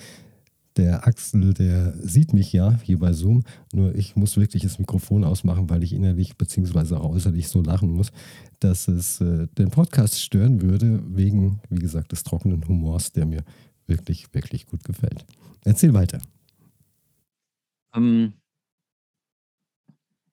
Der 0.77 1.07
Axel, 1.07 1.55
der 1.55 1.93
sieht 1.97 2.33
mich 2.33 2.53
ja 2.53 2.79
hier 2.83 2.99
bei 2.99 3.11
Zoom, 3.11 3.43
nur 3.73 3.95
ich 3.95 4.15
muss 4.15 4.37
wirklich 4.37 4.61
das 4.61 4.77
Mikrofon 4.77 5.23
ausmachen, 5.23 5.69
weil 5.71 5.83
ich 5.83 5.91
innerlich 5.91 6.37
beziehungsweise 6.37 6.99
auch 6.99 7.13
äußerlich 7.13 7.47
so 7.47 7.63
lachen 7.63 7.89
muss, 7.91 8.11
dass 8.59 8.87
es 8.87 9.19
äh, 9.19 9.47
den 9.57 9.71
Podcast 9.71 10.21
stören 10.21 10.61
würde, 10.61 11.01
wegen, 11.07 11.61
wie 11.69 11.79
gesagt, 11.79 12.11
des 12.11 12.23
trockenen 12.23 12.67
Humors, 12.67 13.11
der 13.11 13.25
mir 13.25 13.43
wirklich, 13.87 14.31
wirklich 14.35 14.67
gut 14.67 14.83
gefällt. 14.83 15.25
Erzähl 15.65 15.95
weiter. 15.95 16.19
Ähm, 17.95 18.33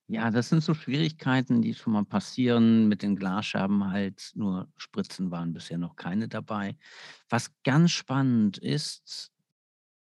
ja, 0.09 0.31
das 0.31 0.51
sind 0.51 0.63
so 0.63 0.75
Schwierigkeiten, 0.75 1.63
die 1.63 1.73
schon 1.73 1.95
mal 1.95 2.05
passieren 2.05 2.89
mit 2.89 3.03
den 3.03 3.17
Glasscherben 3.17 3.91
halt, 3.91 4.33
nur 4.35 4.69
Spritzen 4.77 5.31
waren 5.31 5.55
bisher 5.55 5.79
noch 5.79 5.97
keine 5.97 6.29
dabei. 6.29 6.77
Was 7.31 7.51
ganz 7.63 7.93
spannend 7.93 8.59
ist, 8.59 9.34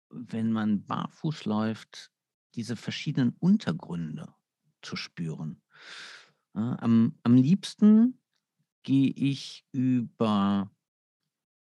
wenn 0.10 0.52
man 0.52 0.86
barfuß 0.86 1.46
läuft, 1.46 2.12
diese 2.56 2.76
verschiedenen 2.76 3.36
Untergründe 3.40 4.34
zu 4.82 4.96
spüren. 4.96 5.62
Ja, 6.56 6.78
am, 6.80 7.16
am 7.24 7.36
liebsten 7.36 8.20
gehe 8.84 9.12
ich 9.12 9.66
über 9.72 10.72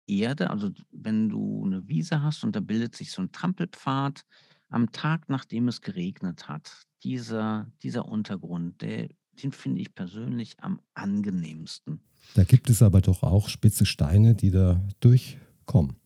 Erde, 0.06 0.50
also 0.50 0.70
wenn 0.90 1.28
du 1.28 1.64
eine 1.66 1.86
Wiese 1.86 2.22
hast 2.22 2.42
und 2.42 2.56
da 2.56 2.60
bildet 2.60 2.96
sich 2.96 3.12
so 3.12 3.22
ein 3.22 3.32
Trampelpfad 3.32 4.24
am 4.70 4.90
Tag, 4.92 5.28
nachdem 5.28 5.68
es 5.68 5.80
geregnet 5.80 6.48
hat. 6.48 6.84
Dieser, 7.04 7.70
dieser 7.82 8.06
Untergrund, 8.06 8.80
der, 8.80 9.08
den 9.42 9.52
finde 9.52 9.80
ich 9.80 9.94
persönlich 9.94 10.56
am 10.60 10.80
angenehmsten. 10.94 12.00
Da 12.34 12.44
gibt 12.44 12.68
es 12.70 12.82
aber 12.82 13.00
doch 13.00 13.22
auch 13.22 13.48
spitze 13.48 13.86
Steine, 13.86 14.34
die 14.34 14.50
da 14.50 14.82
durchkommen. 15.00 15.96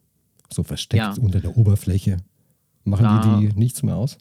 So 0.52 0.62
versteckt 0.62 0.98
ja. 1.00 1.14
unter 1.14 1.40
der 1.40 1.56
Oberfläche. 1.56 2.18
Machen 2.84 3.04
da, 3.04 3.36
die, 3.38 3.48
die 3.48 3.58
nichts 3.58 3.82
mehr 3.82 3.96
aus? 3.96 4.18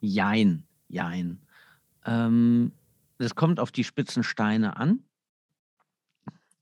Jein, 0.00 0.64
jein. 0.88 1.40
Ähm, 2.04 2.72
es 3.18 3.34
kommt 3.34 3.60
auf 3.60 3.70
die 3.70 3.84
spitzen 3.84 4.24
Steine 4.24 4.76
an. 4.76 5.04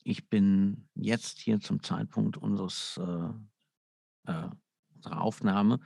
Ich 0.02 0.28
bin 0.28 0.88
jetzt 0.94 1.38
hier 1.38 1.60
zum 1.60 1.82
Zeitpunkt 1.82 2.36
unseres, 2.36 2.98
äh, 3.02 4.30
äh, 4.30 4.48
unserer 4.96 5.20
Aufnahme, 5.20 5.80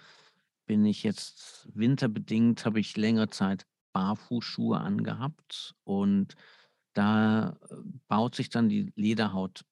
bin 0.67 0.85
ich 0.85 1.03
jetzt 1.03 1.69
winterbedingt, 1.75 2.65
habe 2.65 2.81
ich 2.81 2.97
längere 2.97 3.29
Zeit 3.29 3.67
Barfußschuhe 3.93 4.81
angehabt 4.81 5.75
und 5.85 6.35
da 6.95 7.57
äh, 7.71 7.75
baut 8.09 8.35
sich 8.35 8.49
dann 8.49 8.69
die 8.69 8.93
Lederhaut 8.97 9.65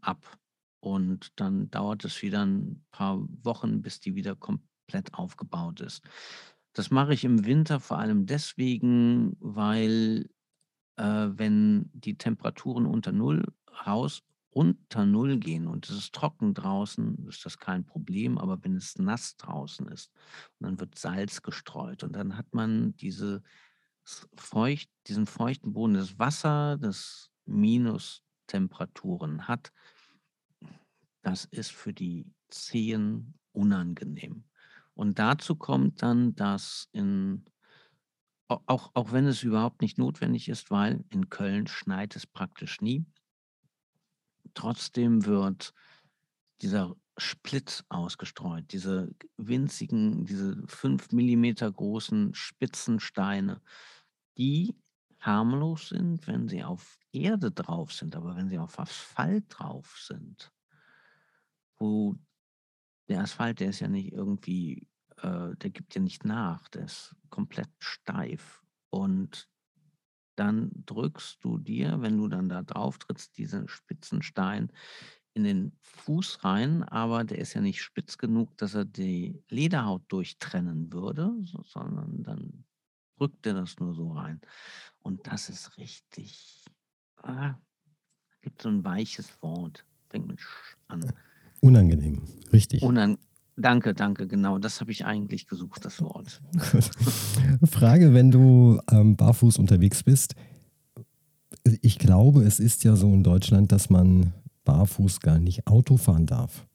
ab. 0.00 0.38
Und 0.80 1.32
dann 1.36 1.70
dauert 1.70 2.04
es 2.04 2.22
wieder 2.22 2.44
ein 2.44 2.84
paar 2.90 3.20
Wochen, 3.42 3.82
bis 3.82 4.00
die 4.00 4.14
wieder 4.14 4.34
komplett 4.34 5.14
aufgebaut 5.14 5.80
ist. 5.80 6.02
Das 6.72 6.90
mache 6.90 7.14
ich 7.14 7.24
im 7.24 7.44
Winter 7.44 7.80
vor 7.80 7.98
allem 7.98 8.26
deswegen, 8.26 9.36
weil 9.40 10.30
äh, 10.96 11.28
wenn 11.32 11.90
die 11.92 12.16
Temperaturen 12.16 12.86
unter 12.86 13.12
Null 13.12 13.44
raus 13.86 14.22
unter 14.50 15.06
Null 15.06 15.38
gehen 15.38 15.68
und 15.68 15.88
es 15.88 15.96
ist 15.96 16.14
trocken 16.14 16.54
draußen, 16.54 17.26
ist 17.28 17.46
das 17.46 17.58
kein 17.58 17.84
Problem. 17.84 18.36
Aber 18.36 18.62
wenn 18.64 18.76
es 18.76 18.98
nass 18.98 19.36
draußen 19.36 19.86
ist 19.88 20.12
dann 20.58 20.80
wird 20.80 20.98
Salz 20.98 21.42
gestreut 21.42 22.02
und 22.02 22.14
dann 22.14 22.36
hat 22.36 22.52
man 22.52 22.96
diese 22.96 23.42
feucht, 24.36 24.90
diesen 25.06 25.26
feuchten 25.26 25.72
Boden, 25.72 25.94
das 25.94 26.18
Wasser, 26.18 26.78
das 26.78 27.30
Minustemperaturen 27.46 29.46
hat, 29.46 29.72
das 31.22 31.44
ist 31.46 31.72
für 31.72 31.92
die 31.92 32.26
Zehen 32.48 33.34
unangenehm. 33.52 34.44
Und 34.94 35.18
dazu 35.18 35.56
kommt 35.56 36.02
dann, 36.02 36.34
dass 36.34 36.88
in, 36.92 37.44
auch, 38.48 38.90
auch 38.94 39.12
wenn 39.12 39.26
es 39.26 39.42
überhaupt 39.42 39.82
nicht 39.82 39.98
notwendig 39.98 40.48
ist, 40.48 40.70
weil 40.70 41.04
in 41.10 41.28
Köln 41.28 41.66
schneit 41.66 42.16
es 42.16 42.26
praktisch 42.26 42.80
nie, 42.80 43.06
trotzdem 44.54 45.24
wird 45.24 45.72
dieser 46.62 46.96
Splitt 47.16 47.84
ausgestreut, 47.88 48.72
diese 48.72 49.14
winzigen, 49.36 50.24
diese 50.24 50.62
fünf 50.66 51.12
Millimeter 51.12 51.70
großen 51.70 52.34
Spitzensteine, 52.34 53.60
die 54.38 54.74
harmlos 55.20 55.88
sind, 55.90 56.26
wenn 56.26 56.48
sie 56.48 56.64
auf 56.64 56.98
Erde 57.12 57.50
drauf 57.50 57.92
sind, 57.92 58.16
aber 58.16 58.36
wenn 58.36 58.48
sie 58.48 58.58
auf 58.58 58.78
Asphalt 58.78 59.44
drauf 59.48 59.98
sind, 59.98 60.50
wo 61.80 62.16
der 63.08 63.20
Asphalt, 63.22 63.60
der 63.60 63.70
ist 63.70 63.80
ja 63.80 63.88
nicht 63.88 64.12
irgendwie, 64.12 64.86
äh, 65.16 65.56
der 65.56 65.70
gibt 65.70 65.94
ja 65.94 66.00
nicht 66.00 66.24
nach, 66.24 66.68
der 66.68 66.84
ist 66.84 67.16
komplett 67.28 67.70
steif. 67.78 68.62
Und 68.90 69.48
dann 70.36 70.70
drückst 70.86 71.42
du 71.42 71.58
dir, 71.58 72.00
wenn 72.00 72.16
du 72.16 72.28
dann 72.28 72.48
da 72.48 72.62
drauf 72.62 72.98
trittst, 72.98 73.36
diesen 73.36 73.68
spitzen 73.68 74.22
Stein 74.22 74.72
in 75.34 75.44
den 75.44 75.72
Fuß 75.82 76.44
rein, 76.44 76.82
aber 76.82 77.24
der 77.24 77.38
ist 77.38 77.54
ja 77.54 77.60
nicht 77.60 77.82
spitz 77.82 78.18
genug, 78.18 78.56
dass 78.56 78.74
er 78.74 78.84
die 78.84 79.42
Lederhaut 79.48 80.02
durchtrennen 80.08 80.92
würde, 80.92 81.32
sondern 81.64 82.22
dann 82.22 82.64
drückt 83.16 83.46
er 83.46 83.54
das 83.54 83.78
nur 83.78 83.94
so 83.94 84.12
rein. 84.12 84.40
Und 85.00 85.26
das 85.26 85.48
ist 85.48 85.76
richtig, 85.76 86.64
ah, 87.16 87.54
gibt 88.40 88.62
so 88.62 88.68
ein 88.68 88.84
weiches 88.84 89.40
Wort, 89.42 89.84
fängt 90.08 90.26
mit 90.26 90.40
Sch 90.40 90.76
an. 90.88 91.12
Unangenehm, 91.60 92.22
richtig. 92.52 92.82
Unan 92.82 93.18
danke, 93.56 93.94
danke, 93.94 94.26
genau. 94.26 94.58
Das 94.58 94.80
habe 94.80 94.90
ich 94.90 95.04
eigentlich 95.04 95.46
gesucht, 95.46 95.84
das 95.84 96.00
Wort. 96.00 96.40
Frage, 97.70 98.14
wenn 98.14 98.30
du 98.30 98.80
ähm, 98.90 99.16
barfuß 99.16 99.58
unterwegs 99.58 100.02
bist. 100.02 100.34
Ich 101.82 101.98
glaube, 101.98 102.42
es 102.42 102.58
ist 102.58 102.84
ja 102.84 102.96
so 102.96 103.12
in 103.12 103.22
Deutschland, 103.22 103.70
dass 103.72 103.90
man 103.90 104.32
barfuß 104.64 105.20
gar 105.20 105.38
nicht 105.38 105.66
Auto 105.66 105.96
fahren 105.96 106.26
darf. 106.26 106.66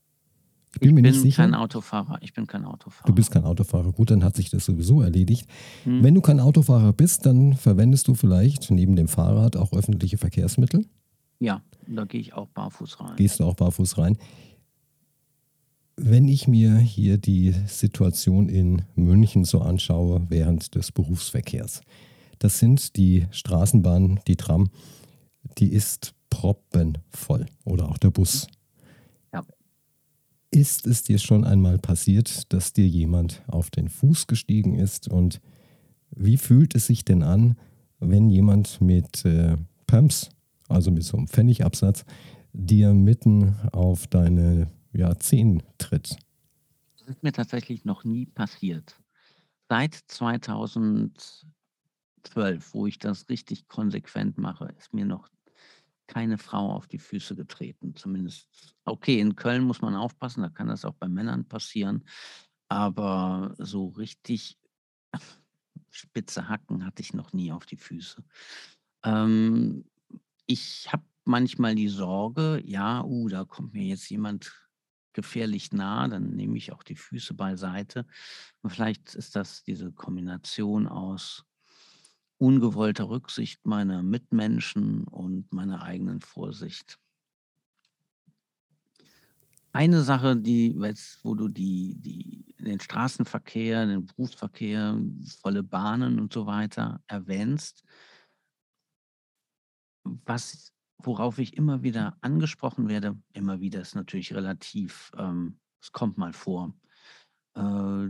Ich 0.75 0.81
bin, 0.81 0.97
ich 0.97 1.03
bin 1.03 1.21
nicht 1.21 1.37
kein 1.37 1.55
Autofahrer. 1.55 2.17
Ich 2.21 2.33
bin 2.33 2.47
kein 2.47 2.65
Autofahrer. 2.65 3.07
Du 3.07 3.15
bist 3.15 3.31
kein 3.31 3.45
Autofahrer. 3.45 3.93
Gut, 3.93 4.11
dann 4.11 4.23
hat 4.25 4.35
sich 4.35 4.49
das 4.49 4.65
sowieso 4.65 5.01
erledigt. 5.01 5.47
Hm. 5.85 6.03
Wenn 6.03 6.13
du 6.13 6.21
kein 6.21 6.41
Autofahrer 6.41 6.91
bist, 6.91 7.25
dann 7.25 7.53
verwendest 7.53 8.09
du 8.09 8.13
vielleicht 8.13 8.69
neben 8.71 8.97
dem 8.97 9.07
Fahrrad 9.07 9.55
auch 9.55 9.71
öffentliche 9.71 10.17
Verkehrsmittel? 10.17 10.85
Ja, 11.39 11.61
da 11.87 12.03
gehe 12.03 12.19
ich 12.19 12.33
auch 12.33 12.49
barfuß 12.49 12.99
rein. 12.99 13.15
Gehst 13.15 13.39
du 13.39 13.45
auch 13.45 13.55
barfuß 13.55 13.97
rein? 13.97 14.17
Wenn 15.97 16.27
ich 16.27 16.47
mir 16.47 16.77
hier 16.77 17.17
die 17.17 17.53
Situation 17.67 18.49
in 18.49 18.81
München 18.95 19.45
so 19.45 19.61
anschaue 19.61 20.25
während 20.29 20.75
des 20.75 20.91
Berufsverkehrs, 20.91 21.81
das 22.39 22.59
sind 22.59 22.97
die 22.97 23.27
Straßenbahn, 23.31 24.19
die 24.27 24.35
Tram, 24.35 24.69
die 25.57 25.71
ist 25.71 26.13
proppenvoll 26.29 27.45
oder 27.63 27.89
auch 27.89 27.97
der 27.97 28.11
Bus. 28.11 28.47
Ja. 29.33 29.43
Ist 30.51 30.85
es 30.85 31.03
dir 31.03 31.17
schon 31.17 31.45
einmal 31.45 31.77
passiert, 31.77 32.51
dass 32.51 32.73
dir 32.73 32.87
jemand 32.87 33.41
auf 33.47 33.69
den 33.69 33.87
Fuß 33.87 34.27
gestiegen 34.27 34.75
ist 34.75 35.07
und 35.07 35.39
wie 36.13 36.37
fühlt 36.37 36.75
es 36.75 36.87
sich 36.87 37.05
denn 37.05 37.23
an, 37.23 37.57
wenn 37.99 38.29
jemand 38.29 38.81
mit 38.81 39.23
äh, 39.23 39.55
Pumps, 39.87 40.29
also 40.67 40.91
mit 40.91 41.03
so 41.03 41.17
einem 41.17 41.27
Pfennigabsatz, 41.27 42.03
dir 42.51 42.93
mitten 42.93 43.55
auf 43.71 44.07
deine 44.07 44.67
ja, 44.95 45.17
Zehen 45.19 45.61
tritt. 45.77 46.15
Das 46.97 47.09
ist 47.09 47.23
mir 47.23 47.33
tatsächlich 47.33 47.85
noch 47.85 48.03
nie 48.03 48.25
passiert. 48.25 48.99
Seit 49.69 49.93
2012, 49.93 52.73
wo 52.73 52.87
ich 52.87 52.99
das 52.99 53.29
richtig 53.29 53.67
konsequent 53.67 54.37
mache, 54.37 54.73
ist 54.77 54.93
mir 54.93 55.05
noch 55.05 55.29
keine 56.07 56.37
Frau 56.37 56.71
auf 56.71 56.87
die 56.87 56.99
Füße 56.99 57.35
getreten. 57.35 57.95
Zumindest, 57.95 58.47
okay, 58.85 59.19
in 59.19 59.35
Köln 59.35 59.63
muss 59.63 59.81
man 59.81 59.95
aufpassen, 59.95 60.43
da 60.43 60.49
kann 60.49 60.67
das 60.67 60.85
auch 60.85 60.95
bei 60.95 61.07
Männern 61.07 61.47
passieren. 61.47 62.05
Aber 62.67 63.53
so 63.57 63.87
richtig 63.89 64.57
spitze 65.89 66.47
Hacken 66.47 66.85
hatte 66.85 67.01
ich 67.01 67.13
noch 67.13 67.33
nie 67.33 67.51
auf 67.51 67.65
die 67.65 67.77
Füße. 67.77 68.23
Ähm, 69.03 69.85
ich 70.45 70.91
habe 70.91 71.03
manchmal 71.23 71.75
die 71.75 71.89
Sorge, 71.89 72.61
ja, 72.65 73.03
uh, 73.03 73.29
da 73.29 73.45
kommt 73.45 73.73
mir 73.73 73.83
jetzt 73.83 74.09
jemand 74.09 74.64
gefährlich 75.15 75.71
nah, 75.71 76.07
dann 76.07 76.35
nehme 76.35 76.57
ich 76.57 76.71
auch 76.71 76.83
die 76.83 76.95
Füße 76.95 77.33
beiseite. 77.33 78.05
Und 78.61 78.69
vielleicht 78.69 79.15
ist 79.15 79.35
das 79.35 79.63
diese 79.63 79.91
Kombination 79.91 80.87
aus 80.87 81.45
ungewollter 82.37 83.09
Rücksicht 83.09 83.65
meiner 83.65 84.03
Mitmenschen 84.03 85.05
und 85.05 85.51
meiner 85.51 85.81
eigenen 85.81 86.21
Vorsicht. 86.21 86.99
Eine 89.71 90.03
Sache, 90.03 90.37
die, 90.37 90.75
wo 91.23 91.35
du 91.35 91.47
die, 91.47 91.95
die, 91.95 92.55
den 92.59 92.79
Straßenverkehr, 92.79 93.85
den 93.85 94.05
Berufsverkehr, 94.05 94.97
volle 95.41 95.63
Bahnen 95.63 96.19
und 96.19 96.31
so 96.31 96.45
weiter 96.45 97.01
erwähnst, 97.07 97.83
was 100.03 100.74
worauf 100.97 101.39
ich 101.39 101.57
immer 101.57 101.83
wieder 101.83 102.17
angesprochen 102.21 102.87
werde, 102.89 103.17
immer 103.33 103.59
wieder 103.59 103.81
ist 103.81 103.95
natürlich 103.95 104.33
relativ, 104.33 105.11
ähm, 105.17 105.59
es 105.81 105.91
kommt 105.91 106.17
mal 106.17 106.33
vor. 106.33 106.73
äh, 107.55 108.09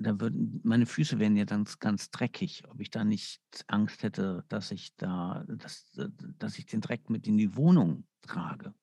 da 0.00 0.20
würden 0.20 0.60
meine 0.62 0.86
Füße 0.86 1.18
wären 1.18 1.36
ja 1.36 1.44
dann 1.44 1.66
ganz 1.80 2.10
dreckig, 2.10 2.62
ob 2.68 2.80
ich 2.80 2.90
da 2.90 3.04
nicht 3.04 3.42
Angst 3.66 4.04
hätte, 4.04 4.44
dass 4.48 4.70
ich 4.70 4.94
da 4.96 5.44
dass 5.48 5.90
dass 6.38 6.58
ich 6.58 6.66
den 6.66 6.80
Dreck 6.80 7.10
mit 7.10 7.26
in 7.26 7.36
die 7.36 7.56
Wohnung 7.56 8.06
trage. 8.22 8.74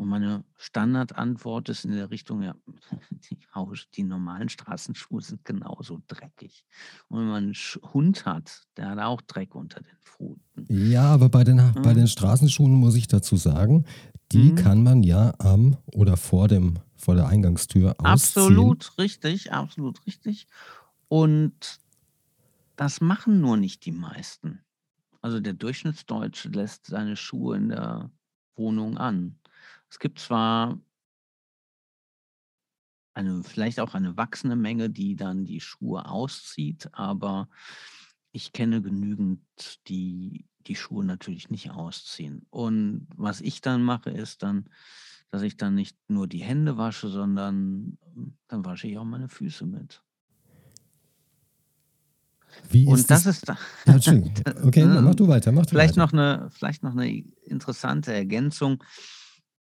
Und 0.00 0.08
meine 0.08 0.44
Standardantwort 0.56 1.68
ist 1.68 1.84
in 1.84 1.92
der 1.92 2.10
Richtung, 2.10 2.42
ja, 2.42 2.54
die 3.10 3.38
die 3.94 4.02
normalen 4.04 4.48
Straßenschuhe 4.48 5.20
sind 5.22 5.44
genauso 5.44 6.00
dreckig. 6.08 6.64
Und 7.08 7.20
wenn 7.20 7.28
man 7.28 7.44
'n 7.50 7.54
Sch 7.54 7.78
Hund 7.82 8.24
hat, 8.26 8.64
der 8.76 8.90
hat 8.90 8.98
auch 8.98 9.20
Dreck 9.22 9.54
unter 9.54 9.80
den 9.82 9.98
Pfoten. 10.00 10.72
Ja, 10.72 11.02
aber 11.12 11.28
bei 11.28 11.42
den 11.44 11.76
bei 11.82 11.94
Mhm. 11.94 11.94
den 11.94 12.06
Straßenschuhen 12.06 12.72
muss 12.72 12.94
ich 12.94 13.08
dazu 13.08 13.36
sagen, 13.36 13.84
die 14.32 14.52
Mhm. 14.52 14.54
kann 14.54 14.82
man 14.82 15.02
ja 15.02 15.32
am 15.38 15.76
oder 15.92 16.16
vor 16.16 16.46
dem 16.48 16.78
vor 16.96 17.14
der 17.16 17.26
Eingangstür 17.26 17.96
ausziehen. 17.98 18.76
Absolut 18.82 18.96
richtig, 18.98 19.52
absolut 19.52 20.06
richtig. 20.06 20.46
Und 21.08 21.80
das 22.76 23.00
machen 23.00 23.40
nur 23.40 23.56
nicht 23.56 23.84
die 23.86 23.92
meisten. 23.92 24.64
Also, 25.22 25.40
der 25.40 25.54
Durchschnittsdeutsche 25.54 26.48
lässt 26.50 26.86
seine 26.86 27.16
Schuhe 27.16 27.56
in 27.56 27.70
der 27.70 28.10
Wohnung 28.56 28.98
an. 28.98 29.40
Es 29.92 29.98
gibt 29.98 30.20
zwar 30.20 30.80
eine 33.16 33.42
vielleicht 33.42 33.80
auch 33.80 33.94
eine 33.94 34.16
wachsende 34.16 34.56
Menge, 34.56 34.88
die 34.90 35.16
dann 35.16 35.44
die 35.44 35.60
Schuhe 35.60 36.06
auszieht, 36.08 36.88
aber 36.92 37.48
ich 38.32 38.52
kenne 38.52 38.82
genügend, 38.82 39.40
die 39.88 40.46
die 40.66 40.76
Schuhe 40.76 41.04
natürlich 41.04 41.50
nicht 41.50 41.70
ausziehen. 41.70 42.46
Und 42.50 43.08
was 43.16 43.40
ich 43.40 43.60
dann 43.62 43.82
mache, 43.82 44.10
ist 44.10 44.42
dann, 44.42 44.66
dass 45.30 45.42
ich 45.42 45.56
dann 45.56 45.74
nicht 45.74 45.96
nur 46.08 46.28
die 46.28 46.42
Hände 46.42 46.76
wasche, 46.76 47.08
sondern, 47.08 47.98
hm, 48.14 48.36
dann 48.48 48.64
wasche 48.64 48.86
ich 48.88 48.98
auch 48.98 49.04
meine 49.04 49.28
Füße 49.28 49.66
mit. 49.66 50.02
Wie 52.70 52.90
ist 52.90 52.90
Und 52.92 53.10
das 53.10 53.26
es 53.26 53.26
ist 53.26 53.48
da 53.48 53.56
ja, 53.86 53.94
Okay, 54.64 54.86
mach 54.86 55.14
ne? 55.14 55.14
du 55.14 55.28
weiter, 55.28 55.52
mach 55.52 55.66
du 55.66 55.72
Vielleicht 55.72 55.96
weiter. 55.96 56.02
noch 56.02 56.12
'ne 56.12 56.48
vielleicht 56.52 56.82
noch 56.82 56.94
'ne 56.94 57.24
interessante 57.44 58.12
Ergänzung. 58.12 58.82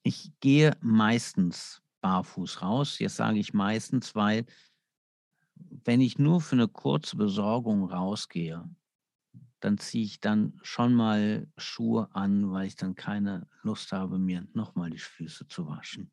Ich 0.07 0.33
gehe 0.39 0.77
meistens 0.81 1.81
barfuß 2.01 2.61
raus. 2.61 2.99
Jetzt 2.99 3.15
sage 3.15 3.39
ich 3.39 3.55
meistens, 3.55 4.13
weil 4.13 4.45
wenn 5.85 6.01
ich 6.01 6.19
nur 6.19 6.41
für 6.41 6.55
'ne 6.55 6.67
kurze 6.67 7.15
Besorgung 7.17 7.85
rausgehe, 7.89 8.69
dann 9.61 9.77
ziehe 9.79 10.05
ich 10.05 10.21
dann 10.21 10.59
schon 10.63 10.93
mal 10.95 11.47
Schuhe 11.57 12.09
an, 12.13 12.51
weil 12.51 12.67
ich 12.67 12.75
dann 12.77 12.95
keine 12.95 13.47
Lust 13.63 13.91
habe, 13.93 14.19
mir 14.19 14.47
noch 14.53 14.75
mal 14.75 14.89
die 14.91 14.99
Füße 14.99 15.47
zu 15.47 15.67
waschen. 15.67 16.11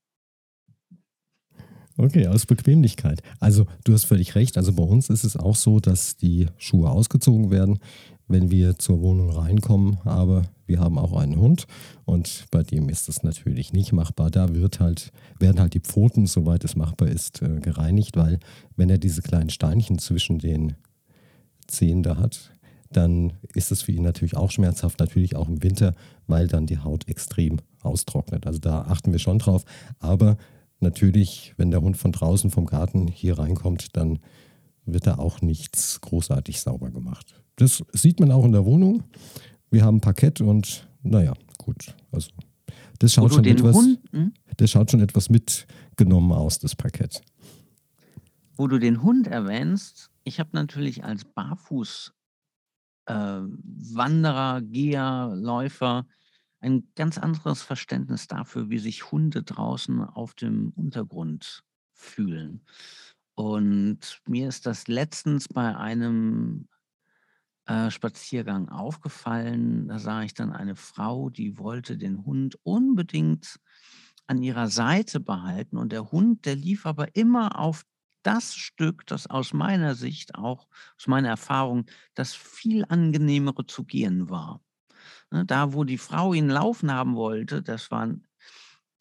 Okay, 1.98 2.26
aus 2.26 2.46
Bequemlichkeit. 2.46 3.22
Also, 3.38 3.66
du 3.85 3.92
hast 3.92 4.05
völlig 4.07 4.35
recht. 4.35 4.57
Also, 4.57 4.72
bei 4.72 4.83
uns 4.83 5.11
ist 5.11 5.24
es 5.24 5.37
auch 5.37 5.57
so, 5.57 5.78
dass 5.78 6.16
die 6.16 6.46
Schuhe 6.57 6.90
ausgezogen 6.90 7.50
werden, 7.50 7.78
wenn 8.28 8.50
wir 8.50 8.78
zur 8.78 9.00
Wohnung 9.00 9.30
reinkommen. 9.30 9.98
Aber 10.04 10.42
wir 10.66 10.80
haben 10.80 10.98
auch 10.98 11.12
einen 11.12 11.37
Hund 11.37 11.66
und 12.04 12.46
bei 12.50 12.62
dem 12.62 12.88
ist 12.88 13.08
das 13.08 13.22
natürlich 13.22 13.72
nicht 13.72 13.92
machbar. 13.92 14.30
Da 14.30 14.54
wird 14.54 14.80
halt 14.80 15.12
werden 15.38 15.61
halt 15.61 15.74
die 15.74 15.80
Pfoten, 15.80 16.26
soweit 16.26 16.64
es 16.64 16.76
machbar 16.76 17.08
ist, 17.08 17.42
äh, 17.42 17.61
gereinigt, 17.61 18.16
weil 18.16 18.38
wenn 18.76 18.90
er 18.90 18.98
diese 18.98 19.22
kleinen 19.22 19.50
Steinchen 19.50 19.98
zwischen 19.98 20.38
den 20.38 20.74
Zehen 21.66 22.02
da 22.02 22.16
hat, 22.16 22.52
dann 22.90 23.32
ist 23.54 23.72
es 23.72 23.82
für 23.82 23.92
ihn 23.92 24.02
natürlich 24.02 24.37
auch 24.37 24.50
schmerzhaft, 24.50 25.00
natürlich 25.00 25.37
auch 25.37 25.48
im 25.48 25.62
Winter, 25.62 25.94
weil 26.26 26.46
dann 26.46 26.66
die 26.66 26.78
Haut 26.78 27.08
extrem 27.08 27.58
austrocknet. 27.82 28.46
Also, 28.46 28.58
da 28.58 28.82
achten 28.82 29.12
wir 29.12 29.18
schon 29.18 29.38
drauf. 29.38 29.64
Aber 29.98 30.37
natürlich, 30.80 31.54
wenn 31.56 31.70
der 31.70 31.80
Hund 31.80 31.96
von 31.96 32.12
draußen 32.12 32.50
vom 32.50 32.66
Garten 32.66 33.08
hier 33.08 33.38
reinkommt, 33.38 33.96
dann 33.96 34.18
wird 34.85 35.06
da 35.06 35.16
auch 35.16 35.40
nichts 35.40 36.00
großartig 36.00 36.61
sauber 36.61 36.90
gemacht. 36.90 37.41
Das 37.56 37.82
sieht 37.92 38.20
man 38.20 38.32
auch 38.32 38.44
in 38.44 38.52
der 38.52 38.64
Wohnung. 38.64 39.04
Wir 39.70 39.84
haben 39.84 40.00
Parkett 40.00 40.40
und 40.40 40.88
na 41.02 41.22
ja, 41.22 41.34
gut. 41.58 41.94
Also, 42.10 42.30
das 42.98 43.14
schaut 43.14 43.34
schon 43.34 43.44
etwas 43.44 43.74
Hund 43.74 43.98
hm? 44.12 44.32
das 44.56 44.70
schaut 44.70 44.90
schon 44.90 45.00
etwas 45.00 45.28
mitgenommen 45.28 46.32
aus, 46.32 46.58
das 46.58 46.76
Parkett. 46.76 47.20
Wo 48.54 48.66
du 48.68 48.78
den 48.78 49.02
Hund 49.02 49.26
erwähnst, 49.26 50.10
ich 50.24 50.38
habe 50.38 50.50
natürlich 50.52 51.04
als 51.04 51.24
Barfuß 51.24 52.12
äh, 53.06 53.14
Wanderer, 53.14 54.60
Geher, 54.62 55.32
Läufer 55.34 56.06
ein 56.60 56.84
ganz 56.94 57.18
anderes 57.18 57.62
Verständnis 57.62 58.28
dafür, 58.28 58.70
wie 58.70 58.78
sich 58.78 59.10
Hunde 59.10 59.42
draußen 59.42 60.00
auf 60.00 60.34
dem 60.34 60.72
Untergrund 60.76 61.64
fühlen. 61.92 62.64
Und 63.34 64.20
mir 64.26 64.48
ist 64.48 64.66
das 64.66 64.86
letztens 64.86 65.48
bei 65.48 65.76
einem 65.76 66.68
äh, 67.66 67.90
Spaziergang 67.90 68.68
aufgefallen. 68.68 69.88
Da 69.88 69.98
sah 69.98 70.22
ich 70.22 70.35
dann 70.35 70.53
eine 70.53 70.77
Frau, 70.77 71.31
die 71.31 71.59
wollte 71.59 71.96
den 71.96 72.25
Hund 72.25 72.59
unbedingt 72.62 73.57
an 74.27 74.42
ihrer 74.42 74.68
Seite 74.68 75.20
behalten 75.20 75.77
und 75.77 75.92
der 75.92 76.11
Hund, 76.12 76.46
der 76.46 76.57
lief 76.57 76.87
aber 76.87 77.14
immer 77.16 77.59
auf 77.59 77.85
das 78.22 78.55
Stück, 78.55 79.07
das 79.07 79.27
aus 79.27 79.53
meiner 79.53 79.94
Sicht 79.94 80.37
auch 80.37 80.68
aus 80.96 81.09
meiner 81.09 81.29
Erfahrung 81.29 81.87
das 82.14 82.35
viel 82.35 82.85
angenehmere 82.88 83.66
zu 83.66 83.85
gehen 83.85 84.31
war. 84.31 84.61
Ne, 85.31 85.44
da, 85.44 85.72
wo 85.72 85.85
die 85.85 85.98
Frau 85.98 86.33
ihn 86.33 86.48
laufen 86.48 86.92
haben 86.92 87.16
wollte, 87.16 87.62
das 87.62 87.90
waren 87.90 88.27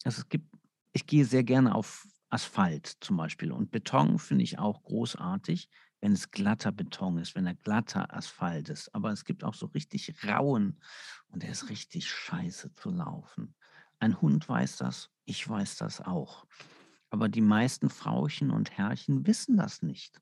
also, 0.04 0.22
es 0.22 0.28
gibt 0.28 0.54
ich 0.94 1.06
gehe 1.06 1.24
sehr 1.24 1.44
gerne 1.44 1.74
auf 1.74 2.06
Asphalt 2.28 2.96
zum 3.00 3.16
Beispiel 3.16 3.52
und 3.52 3.70
Beton 3.70 4.18
finde 4.18 4.44
ich 4.44 4.58
auch 4.58 4.82
großartig, 4.82 5.68
wenn 6.02 6.12
es 6.12 6.32
glatter 6.32 6.72
Beton 6.72 7.16
ist, 7.18 7.36
wenn 7.36 7.46
er 7.46 7.54
glatter 7.54 8.12
Asphalt 8.12 8.68
ist. 8.68 8.92
Aber 8.92 9.12
es 9.12 9.24
gibt 9.24 9.44
auch 9.44 9.54
so 9.54 9.66
richtig 9.66 10.12
rauen 10.26 10.76
und 11.28 11.44
der 11.44 11.50
ist 11.50 11.70
richtig 11.70 12.10
scheiße 12.10 12.74
zu 12.74 12.90
laufen. 12.90 13.54
Ein 14.00 14.20
Hund 14.20 14.48
weiß 14.48 14.78
das, 14.78 15.10
ich 15.24 15.48
weiß 15.48 15.76
das 15.76 16.00
auch. 16.00 16.44
Aber 17.10 17.28
die 17.28 17.40
meisten 17.40 17.88
Frauchen 17.88 18.50
und 18.50 18.76
Herrchen 18.76 19.28
wissen 19.28 19.56
das 19.56 19.82
nicht. 19.82 20.20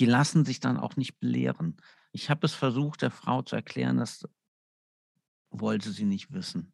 Die 0.00 0.06
lassen 0.06 0.44
sich 0.44 0.58
dann 0.58 0.76
auch 0.76 0.96
nicht 0.96 1.20
belehren. 1.20 1.76
Ich 2.10 2.28
habe 2.28 2.44
es 2.44 2.52
versucht, 2.52 3.02
der 3.02 3.12
Frau 3.12 3.42
zu 3.42 3.54
erklären, 3.54 3.98
das 3.98 4.26
wollte 5.50 5.92
sie 5.92 6.06
nicht 6.06 6.32
wissen. 6.32 6.72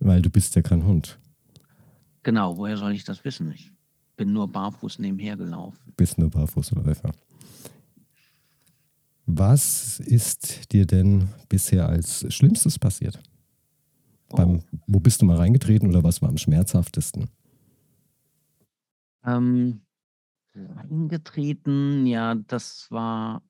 Weil 0.00 0.20
du 0.20 0.30
bist 0.30 0.56
ja 0.56 0.62
kein 0.62 0.84
Hund. 0.84 1.20
Genau, 2.24 2.56
woher 2.56 2.76
soll 2.76 2.92
ich 2.92 3.04
das 3.04 3.24
wissen? 3.24 3.52
Ich 3.52 3.70
bin 4.18 4.32
nur 4.34 4.46
barfuß 4.48 4.98
nebenher 4.98 5.36
gelaufen. 5.38 5.78
Du 5.86 5.92
bist 5.96 6.18
nur 6.18 6.28
Barfußläufer. 6.28 7.10
Was 9.24 10.00
ist 10.00 10.72
dir 10.72 10.86
denn 10.86 11.28
bisher 11.48 11.88
als 11.88 12.26
Schlimmstes 12.34 12.78
passiert? 12.78 13.22
Beim, 14.30 14.56
Oh. 14.58 14.78
wo 14.86 15.00
bist 15.00 15.22
du 15.22 15.26
mal 15.26 15.36
reingetreten 15.36 15.88
oder 15.88 16.02
was 16.02 16.20
war 16.20 16.28
am 16.28 16.36
schmerzhaftesten? 16.36 17.30
Ähm, 19.24 19.80
reingetreten, 20.54 22.06
ja, 22.06 22.34
das 22.34 22.90
war 22.90 23.42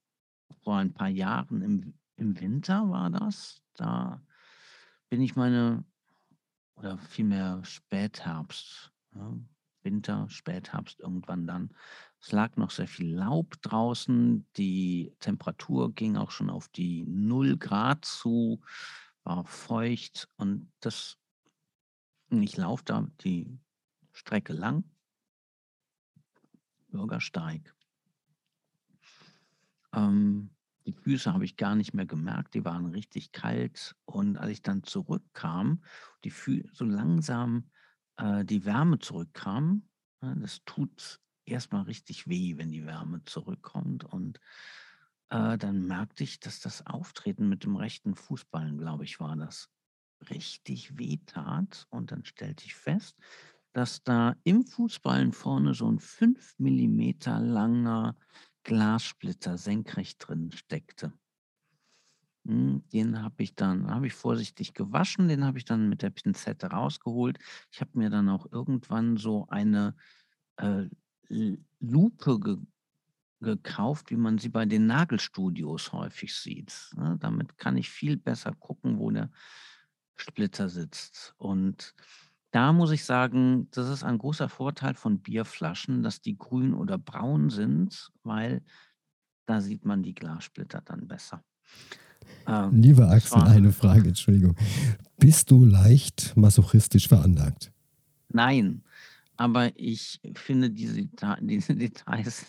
vor 0.62 0.76
ein 0.76 0.92
paar 0.92 1.08
Jahren 1.08 1.62
im 1.62 1.94
im 2.16 2.40
Winter 2.40 2.90
war 2.90 3.10
das. 3.10 3.62
Da 3.74 4.20
bin 5.08 5.20
ich 5.22 5.36
meine 5.36 5.84
oder 6.74 6.98
vielmehr 6.98 7.60
Spätherbst, 7.64 8.92
ne? 9.14 9.44
Winter, 9.88 10.26
Spätherbst 10.28 11.00
irgendwann 11.00 11.46
dann. 11.46 11.70
Es 12.20 12.32
lag 12.32 12.56
noch 12.56 12.70
sehr 12.70 12.88
viel 12.88 13.14
Laub 13.14 13.54
draußen. 13.62 14.46
Die 14.58 15.14
Temperatur 15.18 15.94
ging 15.94 16.16
auch 16.16 16.30
schon 16.30 16.50
auf 16.50 16.68
die 16.68 17.06
0 17.06 17.56
Grad 17.56 18.04
zu, 18.04 18.60
war 19.24 19.46
feucht 19.46 20.28
und 20.36 20.70
das 20.80 21.16
ich 22.30 22.58
laufe 22.58 22.84
da 22.84 23.06
die 23.24 23.58
Strecke 24.12 24.52
lang. 24.52 24.84
Bürgersteig. 26.88 27.74
Ähm, 29.94 30.50
die 30.86 30.92
Füße 30.92 31.32
habe 31.32 31.46
ich 31.46 31.56
gar 31.56 31.74
nicht 31.74 31.94
mehr 31.94 32.04
gemerkt, 32.04 32.54
die 32.54 32.64
waren 32.64 32.86
richtig 32.86 33.32
kalt. 33.32 33.96
Und 34.04 34.36
als 34.36 34.52
ich 34.52 34.62
dann 34.62 34.82
zurückkam, 34.82 35.82
die 36.24 36.30
Fü 36.30 36.64
so 36.72 36.84
langsam, 36.84 37.70
äh, 38.18 38.44
die 38.46 38.66
Wärme 38.66 39.00
zurückkam, 39.00 39.88
ne, 40.22 40.36
das 40.40 40.62
tut 40.66 41.20
erst 41.46 41.72
mal 41.72 41.82
richtig 41.82 42.28
weh, 42.28 42.58
wenn 42.58 42.70
die 42.72 42.86
Wärme 42.86 43.24
zurückkommt. 43.24 44.04
Und, 44.04 44.40
äh, 45.30 45.58
dann 45.58 45.86
merkte 45.86 46.24
ich, 46.24 46.40
dass 46.40 46.60
das 46.60 46.86
Auftreten 46.86 47.48
mit 47.48 47.64
dem 47.64 47.76
rechten 47.76 48.14
Fußballen, 48.16 48.78
glaube 48.78 49.04
ich, 49.04 49.20
war 49.20 49.36
das, 49.36 49.70
richtig 50.30 50.98
wehtat. 50.98 51.86
Und 51.90 52.12
dann 52.12 52.24
stellte 52.26 52.66
ich 52.66 52.74
fest, 52.76 53.16
dass 53.74 54.02
da 54.04 54.36
im 54.44 54.64
Fußballen 54.66 55.32
vorne 55.32 55.74
so 55.74 55.88
'n 55.88 56.00
5 56.00 56.54
Millimeter 56.58 57.40
langer 57.40 58.16
Glassplitter 58.64 59.58
senkrecht 59.58 60.18
drin 60.28 60.52
steckte. 60.52 61.12
Den 62.48 63.22
habe 63.22 63.42
ich 63.42 63.54
dann 63.54 63.90
habe 63.90 64.06
ich 64.06 64.14
vorsichtig 64.14 64.72
gewaschen, 64.72 65.28
den 65.28 65.44
habe 65.44 65.58
ich 65.58 65.66
dann 65.66 65.90
mit 65.90 66.00
der 66.00 66.08
Pinzette 66.08 66.68
rausgeholt. 66.68 67.38
Ich 67.70 67.82
habe 67.82 67.90
mir 67.94 68.08
dann 68.08 68.30
auch 68.30 68.50
irgendwann 68.50 69.18
so 69.18 69.46
eine, 69.48 69.94
äh, 70.56 70.86
Lupe 71.80 72.40
ge 72.40 72.56
gekauft, 73.40 74.10
wie 74.10 74.16
man 74.16 74.38
sie 74.38 74.48
bei 74.48 74.66
den 74.66 74.86
Nagelstudios 74.86 75.92
häufig 75.92 76.34
sieht, 76.34 76.90
ne? 76.96 77.16
Damit 77.20 77.56
kann 77.56 77.76
ich 77.76 77.88
viel 77.88 78.16
besser 78.16 78.52
gucken, 78.52 78.98
wo 78.98 79.12
der 79.12 79.30
Splitter 80.16 80.68
sitzt. 80.68 81.34
Und 81.36 81.94
da 82.50 82.72
muss 82.72 82.90
ich 82.90 83.04
sagen, 83.04 83.68
das 83.70 83.88
ist 83.88 84.02
ein 84.02 84.18
großer 84.18 84.48
Vorteil 84.48 84.94
von 84.94 85.20
Bierflaschen, 85.20 86.02
dass 86.02 86.20
die 86.20 86.36
grün 86.36 86.74
oder 86.74 86.98
braun 86.98 87.50
sind, 87.50 88.10
weil 88.24 88.64
da 89.46 89.60
sieht 89.60 89.84
man 89.84 90.02
die 90.02 90.14
Glassplitter 90.14 90.80
dann 90.80 91.06
besser. 91.06 91.44
Ähm, 92.46 92.80
Lieber 92.80 93.10
Axel, 93.10 93.42
eine 93.42 93.72
Frage, 93.72 94.08
Entschuldigung. 94.08 94.56
Bist 95.18 95.50
du 95.50 95.64
leicht 95.64 96.36
masochistisch 96.36 97.08
veranlagt? 97.08 97.72
Nein, 98.28 98.82
aber 99.36 99.70
ich 99.76 100.20
finde 100.34 100.70
diese, 100.70 101.04
diese 101.40 101.74
Details, 101.74 102.46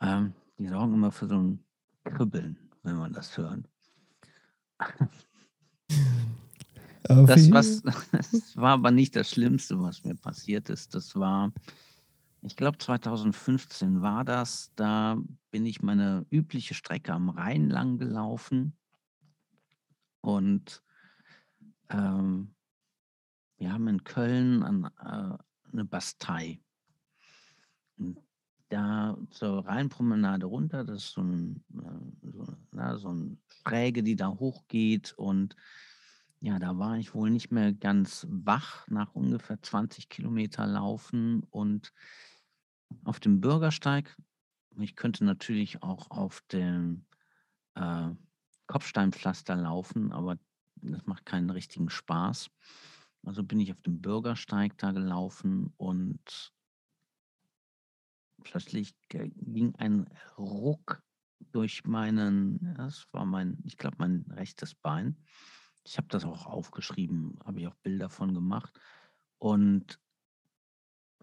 ähm, 0.00 0.32
die 0.58 0.68
sorgen 0.68 0.94
immer 0.94 1.12
für 1.12 1.26
so 1.26 1.36
ein 1.36 1.58
Kribbeln, 2.04 2.56
wenn 2.82 2.96
man 2.96 3.12
das 3.12 3.36
hört. 3.36 3.68
Das, 7.04 7.50
was, 7.50 7.82
das 8.12 8.56
war 8.56 8.72
aber 8.72 8.90
nicht 8.90 9.16
das 9.16 9.30
Schlimmste, 9.30 9.80
was 9.80 10.04
mir 10.04 10.14
passiert 10.14 10.70
ist. 10.70 10.94
Das 10.94 11.14
war, 11.16 11.52
ich 12.42 12.56
glaube 12.56 12.78
2015 12.78 14.02
war 14.02 14.24
das. 14.24 14.72
Da 14.74 15.16
bin 15.50 15.64
ich 15.64 15.82
meine 15.82 16.26
übliche 16.30 16.74
Strecke 16.74 17.12
am 17.12 17.28
Rhein 17.28 17.70
lang 17.70 17.98
gelaufen 17.98 18.76
und 20.20 20.82
ähm, 21.90 22.54
wir 23.58 23.72
haben 23.72 23.86
in 23.86 24.02
Köln 24.04 24.62
an, 24.62 24.90
äh, 24.98 25.72
eine 25.72 25.84
Bastei. 25.84 26.60
Und 27.96 28.18
da 28.68 29.16
zur 29.30 29.66
Rheinpromenade 29.66 30.46
runter, 30.46 30.84
das 30.84 31.04
ist 31.04 31.12
so 31.12 31.22
ein, 31.22 31.62
äh, 31.74 32.30
so, 32.32 32.46
na, 32.72 32.96
so 32.96 33.12
ein 33.12 33.40
Schräge, 33.62 34.02
die 34.02 34.16
da 34.16 34.28
hochgeht. 34.28 35.12
Und 35.16 35.54
ja, 36.40 36.58
da 36.58 36.78
war 36.78 36.96
ich 36.96 37.14
wohl 37.14 37.30
nicht 37.30 37.52
mehr 37.52 37.72
ganz 37.72 38.26
wach 38.28 38.88
nach 38.88 39.14
ungefähr 39.14 39.62
20 39.62 40.08
Kilometer 40.08 40.66
Laufen 40.66 41.44
und 41.50 41.92
auf 43.04 43.20
dem 43.20 43.40
Bürgersteig. 43.40 44.16
Ich 44.78 44.96
könnte 44.96 45.24
natürlich 45.24 45.82
auch 45.82 46.10
auf 46.10 46.40
dem 46.52 47.04
äh, 47.74 48.10
Kopfsteinpflaster 48.66 49.56
laufen, 49.56 50.12
aber 50.12 50.38
das 50.76 51.06
macht 51.06 51.26
keinen 51.26 51.50
richtigen 51.50 51.90
Spaß. 51.90 52.50
Also 53.24 53.44
bin 53.44 53.60
ich 53.60 53.70
auf 53.72 53.80
dem 53.82 54.00
Bürgersteig 54.00 54.76
da 54.78 54.92
gelaufen 54.92 55.72
und 55.76 56.52
plötzlich 58.42 58.94
ging 59.08 59.74
ein 59.76 60.08
Ruck 60.36 61.02
durch 61.52 61.84
meinen, 61.84 62.74
das 62.76 63.06
war 63.12 63.24
mein, 63.24 63.58
ich 63.64 63.76
glaube, 63.76 63.96
mein 63.98 64.24
rechtes 64.30 64.74
Bein. 64.74 65.16
Ich 65.84 65.98
habe 65.98 66.08
das 66.08 66.24
auch 66.24 66.46
aufgeschrieben, 66.46 67.38
habe 67.44 67.60
ich 67.60 67.66
auch 67.66 67.74
Bilder 67.76 68.08
von 68.08 68.34
gemacht. 68.34 68.78
Und 69.38 70.00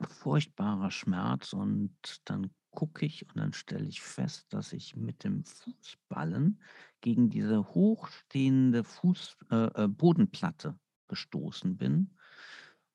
furchtbarer 0.07 0.91
Schmerz 0.91 1.53
und 1.53 1.91
dann 2.25 2.51
gucke 2.71 3.05
ich 3.05 3.27
und 3.27 3.37
dann 3.37 3.53
stelle 3.53 3.85
ich 3.85 4.01
fest, 4.01 4.47
dass 4.53 4.73
ich 4.73 4.95
mit 4.95 5.23
dem 5.23 5.43
Fußballen 5.43 6.61
gegen 7.01 7.29
diese 7.29 7.65
hochstehende 7.73 8.83
Fuß, 8.83 9.37
äh, 9.51 9.83
äh 9.83 9.87
Bodenplatte 9.87 10.77
gestoßen 11.07 11.77
bin 11.77 12.15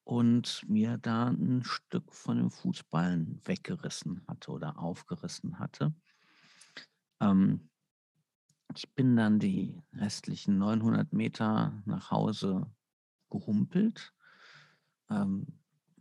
und 0.04 0.64
mir 0.68 0.98
da 0.98 1.28
ein 1.28 1.64
Stück 1.64 2.12
von 2.12 2.36
dem 2.36 2.50
Fußballen 2.50 3.40
weggerissen 3.44 4.22
hatte 4.28 4.52
oder 4.52 4.78
aufgerissen 4.78 5.58
hatte. 5.58 5.94
Ähm, 7.20 7.68
ich 8.76 8.92
bin 8.94 9.16
dann 9.16 9.38
die 9.38 9.80
restlichen 9.92 10.58
900 10.58 11.12
Meter 11.12 11.82
nach 11.86 12.10
Hause 12.10 12.70
gehumpelt, 13.30 14.12
ähm, 15.10 15.46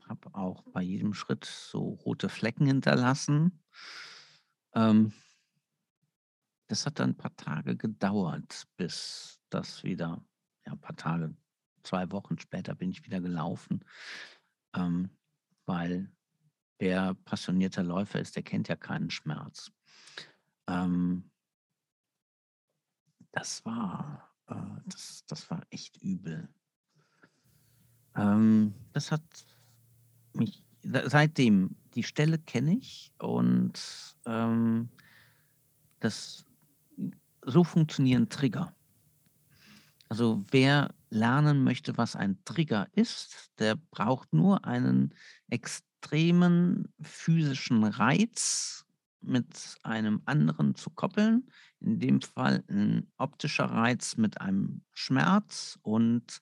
habe 0.08 0.34
auch 0.34 0.64
bei 0.72 0.82
jedem 0.82 1.14
Schritt 1.14 1.46
so 1.46 1.90
rote 2.06 2.30
Flecken 2.30 2.66
hinterlassen. 2.66 3.64
Ähm, 4.74 5.14
das 6.68 6.86
hat 6.86 7.00
dann 7.00 7.12
ein 7.12 7.18
paar 7.18 7.36
Tage 7.36 7.76
gedauert, 7.76 8.68
bis 8.78 9.40
das 9.50 9.84
wieder, 9.84 10.24
ja, 10.66 10.74
ein 10.74 10.82
paar 10.82 10.96
Tage, 10.96 11.36
zwei 11.84 12.10
Wochen 12.12 12.40
später 12.40 12.76
bin 12.76 12.92
ich 12.92 13.04
wieder 13.04 13.20
gelaufen, 13.20 13.84
ähm, 14.74 15.10
weil 15.66 16.12
wer 16.80 17.14
passionierter 17.14 17.84
Läufer 17.84 18.20
ist, 18.20 18.36
der 18.36 18.44
kennt 18.44 18.70
ja 18.70 18.76
keinen 18.76 19.10
Schmerz. 19.10 19.72
Ähm, 20.68 21.30
das 23.32 23.66
war, 23.66 24.34
äh, 24.48 24.82
das, 24.86 25.26
das 25.28 25.50
war 25.50 25.62
echt 25.70 26.02
übel. 26.02 26.48
Ähm, 28.16 28.74
das 28.94 29.12
hat 29.12 29.24
mich 30.36 30.64
seitdem, 30.84 31.76
die 31.96 32.04
Stelle 32.04 32.38
kenne 32.40 32.78
ich 32.78 33.12
und 33.20 33.74
ähm, 34.26 34.90
das 36.00 36.46
so 37.46 37.64
funktionieren 37.64 38.30
Trigger. 38.30 38.76
Also 40.10 40.46
wer 40.52 40.94
lernen 41.10 41.64
möchte, 41.64 41.98
was 41.98 42.16
ein 42.16 42.38
Trigger 42.46 42.88
ist, 42.94 43.52
der 43.60 43.76
braucht 43.76 44.34
nur 44.34 44.66
einen 44.66 45.14
extremen 45.50 46.94
physischen 47.02 47.84
Reiz 47.84 48.86
mit 49.22 49.78
einem 49.84 50.22
anderen 50.26 50.76
zu 50.76 50.90
koppeln. 50.90 51.50
In 51.80 52.00
dem 52.00 52.22
Fall 52.22 52.64
ein 52.70 53.08
optischer 53.18 53.66
Reiz 53.66 54.18
mit 54.18 54.42
einem 54.42 54.82
Schmerz 54.92 55.80
und 55.82 56.42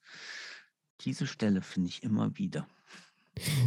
diese 1.00 1.26
Stelle 1.26 1.62
finde 1.62 1.88
ich 1.88 2.02
immer 2.02 2.36
wieder. 2.36 2.66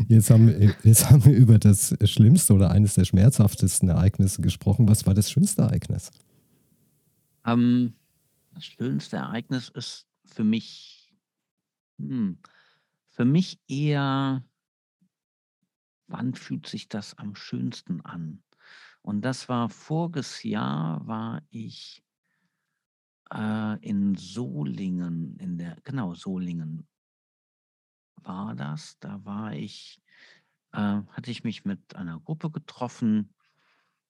Jetzt 0.07 0.29
haben, 0.29 0.49
jetzt 0.83 1.09
haben 1.09 1.25
wir 1.25 1.35
über 1.35 1.57
das 1.57 1.95
schlimmste 2.03 2.53
oder 2.53 2.71
eines 2.71 2.95
der 2.95 3.05
schmerzhaftesten 3.05 3.89
Ereignisse 3.89 4.41
gesprochen. 4.41 4.87
Was 4.87 5.05
war 5.05 5.13
das 5.13 5.31
schönste 5.31 5.63
Ereignis? 5.63 6.11
Ähm, 7.45 7.93
das 8.53 8.65
schönste 8.65 9.17
Ereignis 9.17 9.69
ist 9.69 10.07
für 10.25 10.43
mich, 10.43 11.13
hm, 11.97 12.37
für 13.09 13.25
mich 13.25 13.59
eher, 13.67 14.43
wann 16.07 16.35
fühlt 16.35 16.67
sich 16.67 16.87
das 16.87 17.17
am 17.17 17.35
schönsten 17.35 18.01
an? 18.01 18.43
Und 19.01 19.21
das 19.21 19.49
war 19.49 19.69
voriges 19.69 20.43
Jahr, 20.43 21.05
war 21.05 21.43
ich 21.49 22.03
äh, 23.31 23.79
in 23.87 24.15
Solingen, 24.15 25.37
in 25.37 25.57
der, 25.57 25.77
genau, 25.83 26.13
Solingen 26.13 26.87
war 28.25 28.55
das. 28.55 28.97
Da 28.99 29.23
war 29.25 29.53
ich, 29.53 30.01
äh, 30.71 31.01
hatte 31.09 31.31
ich 31.31 31.43
mich 31.43 31.65
mit 31.65 31.95
einer 31.95 32.19
Gruppe 32.19 32.51
getroffen. 32.51 33.33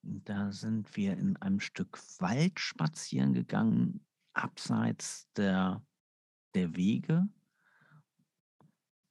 Da 0.02 0.52
sind 0.52 0.96
wir 0.96 1.18
in 1.18 1.38
einem 1.38 1.60
Stück 1.60 2.00
Wald 2.20 2.60
spazieren 2.60 3.34
gegangen, 3.34 4.06
abseits 4.34 5.32
der, 5.34 5.84
der 6.54 6.76
Wege. 6.76 7.28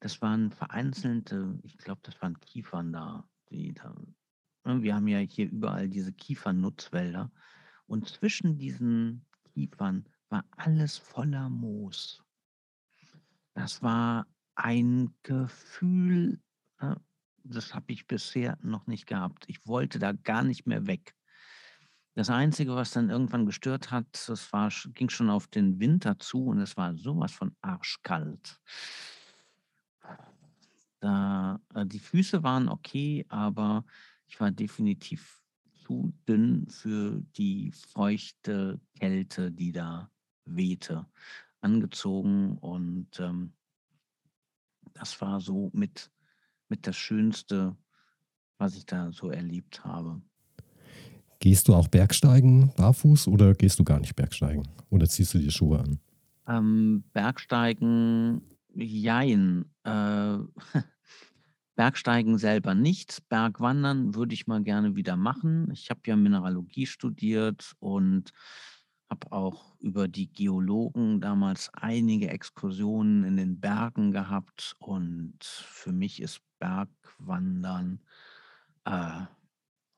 Das 0.00 0.20
waren 0.20 0.50
vereinzelte, 0.50 1.58
ich 1.62 1.78
glaube, 1.78 2.00
das 2.04 2.20
waren 2.20 2.38
Kiefern 2.40 2.92
da, 2.92 3.28
die 3.50 3.72
da. 3.72 3.96
Ne, 4.64 4.82
wir 4.82 4.94
haben 4.94 5.08
ja 5.08 5.18
hier 5.18 5.50
überall 5.50 5.88
diese 5.88 6.12
Kiefernutzwälder. 6.12 7.32
Und 7.86 8.08
zwischen 8.08 8.58
diesen 8.58 9.26
Kiefern 9.52 10.08
war 10.28 10.44
alles 10.50 10.98
voller 10.98 11.48
Moos. 11.48 12.22
Das 13.54 13.82
war 13.82 14.26
ein 14.54 15.14
Gefühl, 15.22 16.40
äh, 16.78 16.94
das 17.44 17.74
habe 17.74 17.92
ich 17.92 18.06
bisher 18.06 18.58
noch 18.62 18.86
nicht 18.86 19.06
gehabt. 19.06 19.44
Ich 19.48 19.66
wollte 19.66 19.98
da 19.98 20.12
gar 20.12 20.42
nicht 20.42 20.66
mehr 20.66 20.86
weg. 20.86 21.14
Das 22.14 22.30
Einzige, 22.30 22.76
was 22.76 22.92
dann 22.92 23.10
irgendwann 23.10 23.44
gestört 23.44 23.90
hat, 23.90 24.28
das 24.28 24.52
war, 24.52 24.70
ging 24.94 25.08
schon 25.08 25.30
auf 25.30 25.48
den 25.48 25.80
Winter 25.80 26.18
zu 26.18 26.46
und 26.46 26.60
es 26.60 26.76
war 26.76 26.96
sowas 26.96 27.32
von 27.32 27.56
arschkalt. 27.60 28.60
Da, 31.00 31.60
äh, 31.74 31.84
die 31.84 31.98
Füße 31.98 32.42
waren 32.42 32.68
okay, 32.68 33.26
aber 33.28 33.84
ich 34.26 34.40
war 34.40 34.50
definitiv 34.50 35.42
zu 35.84 36.14
dünn 36.26 36.66
für 36.68 37.20
die 37.36 37.72
feuchte 37.72 38.80
Kälte, 38.98 39.50
die 39.50 39.72
da 39.72 40.10
wehte, 40.44 41.06
angezogen 41.60 42.58
und 42.58 43.08
ähm, 43.18 43.52
das 44.94 45.20
war 45.20 45.40
so 45.40 45.70
mit, 45.74 46.10
mit 46.68 46.86
das 46.86 46.96
Schönste, 46.96 47.76
was 48.58 48.76
ich 48.76 48.86
da 48.86 49.12
so 49.12 49.30
erlebt 49.30 49.84
habe. 49.84 50.22
Gehst 51.40 51.68
du 51.68 51.74
auch 51.74 51.88
Bergsteigen 51.88 52.72
barfuß 52.76 53.28
oder 53.28 53.52
gehst 53.52 53.78
du 53.78 53.84
gar 53.84 54.00
nicht 54.00 54.16
Bergsteigen? 54.16 54.66
Oder 54.88 55.06
ziehst 55.06 55.34
du 55.34 55.38
dir 55.38 55.50
Schuhe 55.50 55.80
an? 55.80 55.98
Ähm, 56.48 57.04
Bergsteigen, 57.12 58.40
jein. 58.74 59.66
Äh, 59.84 60.38
Bergsteigen 61.76 62.38
selber 62.38 62.74
nicht. 62.74 63.28
Bergwandern 63.28 64.14
würde 64.14 64.32
ich 64.32 64.46
mal 64.46 64.62
gerne 64.62 64.96
wieder 64.96 65.16
machen. 65.16 65.70
Ich 65.72 65.90
habe 65.90 66.00
ja 66.06 66.16
Mineralogie 66.16 66.86
studiert 66.86 67.74
und 67.80 68.32
habe 69.14 69.30
auch 69.30 69.76
über 69.78 70.08
die 70.08 70.32
Geologen 70.32 71.20
damals 71.20 71.72
einige 71.72 72.30
Exkursionen 72.30 73.22
in 73.22 73.36
den 73.36 73.60
Bergen 73.60 74.10
gehabt. 74.10 74.74
Und 74.80 75.44
für 75.44 75.92
mich 75.92 76.20
ist 76.20 76.40
Bergwandern 76.58 78.00
äh, 78.84 79.20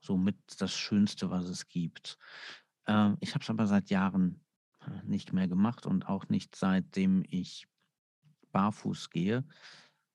somit 0.01 0.37
das 0.59 0.75
Schönste, 0.75 1.31
was 1.31 1.47
es 1.47 1.67
gibt. 1.67 2.19
Äh, 2.85 3.13
ich 3.21 3.35
habe 3.35 3.43
es 3.43 3.49
aber 3.49 3.67
seit 3.67 3.89
Jahren 3.89 4.45
äh, 4.83 5.03
nicht 5.05 5.33
mehr 5.33 5.49
gemacht 5.49 5.87
und 5.87 6.09
auch 6.09 6.29
nicht 6.29 6.55
seitdem 6.55 7.25
ich 7.31 7.67
barfuß 8.53 9.09
gehe. 9.09 9.45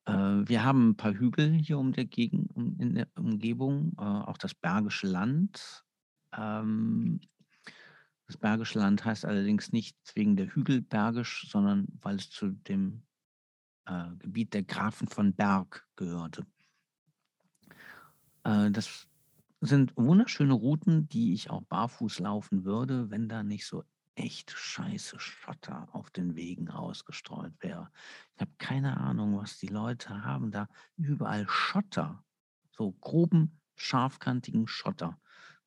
Äh, 0.06 0.12
wir 0.12 0.62
haben 0.62 0.90
ein 0.90 0.96
paar 0.96 1.14
Hügel 1.14 1.50
hier 1.54 1.78
um 1.78 1.92
der 1.92 2.04
Gegend, 2.04 2.54
um, 2.54 2.78
in 2.78 2.94
der 2.94 3.08
Umgebung, 3.16 3.94
äh, 3.98 4.02
auch 4.02 4.38
das 4.38 4.54
Bergische 4.54 5.08
Land. 5.08 5.84
Ähm, 6.36 7.20
das 8.32 8.40
Bergische 8.40 8.78
Land 8.78 9.04
heißt 9.04 9.26
allerdings 9.26 9.72
nicht 9.72 9.94
wegen 10.14 10.36
der 10.36 10.46
Hügel 10.46 10.80
bergisch, 10.80 11.46
sondern 11.50 11.86
weil 12.00 12.16
es 12.16 12.30
zu 12.30 12.48
dem 12.48 13.02
äh, 13.84 14.08
Gebiet 14.20 14.54
der 14.54 14.62
Grafen 14.62 15.06
von 15.06 15.34
Berg 15.34 15.86
gehörte. 15.96 16.46
Äh, 18.44 18.70
das 18.70 19.06
sind 19.60 19.94
wunderschöne 19.96 20.54
Routen, 20.54 21.08
die 21.10 21.34
ich 21.34 21.50
auch 21.50 21.62
barfuß 21.64 22.20
laufen 22.20 22.64
würde, 22.64 23.10
wenn 23.10 23.28
da 23.28 23.42
nicht 23.42 23.66
so 23.66 23.84
echt 24.14 24.50
scheiße 24.50 25.20
Schotter 25.20 25.90
auf 25.92 26.10
den 26.10 26.34
Wegen 26.34 26.70
ausgestreut 26.70 27.52
wäre. 27.60 27.90
Ich 28.34 28.40
habe 28.40 28.52
keine 28.56 28.96
Ahnung, 28.96 29.36
was 29.36 29.58
die 29.58 29.68
Leute 29.68 30.24
haben 30.24 30.50
da. 30.50 30.68
Überall 30.96 31.46
Schotter. 31.48 32.24
So 32.70 32.92
groben, 32.92 33.60
scharfkantigen 33.74 34.68
Schotter. 34.68 35.18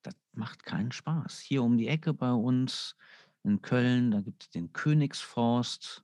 Das 0.06 0.16
macht 0.34 0.66
keinen 0.66 0.92
Spaß. 0.92 1.40
Hier 1.40 1.64
um 1.64 1.78
die 1.78 1.88
Ecke 1.88 2.14
bei 2.14 2.32
uns 2.32 2.96
in 3.44 3.62
Köln, 3.62 4.12
da 4.12 4.22
gibt 4.22 4.44
es 4.44 4.50
den 4.50 4.74
Königsforst. 4.74 6.04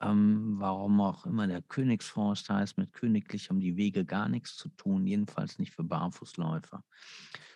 Ähm, 0.00 0.54
warum 0.58 1.00
auch 1.00 1.26
immer 1.26 1.46
der 1.46 1.62
Königsforst 1.62 2.50
heißt, 2.50 2.76
mit 2.76 2.92
königlich 2.92 3.48
haben 3.48 3.60
die 3.60 3.76
Wege 3.76 4.04
gar 4.04 4.28
nichts 4.28 4.56
zu 4.56 4.68
tun, 4.70 5.06
jedenfalls 5.06 5.58
nicht 5.58 5.72
für 5.72 5.84
Barfußläufer. 5.84 6.84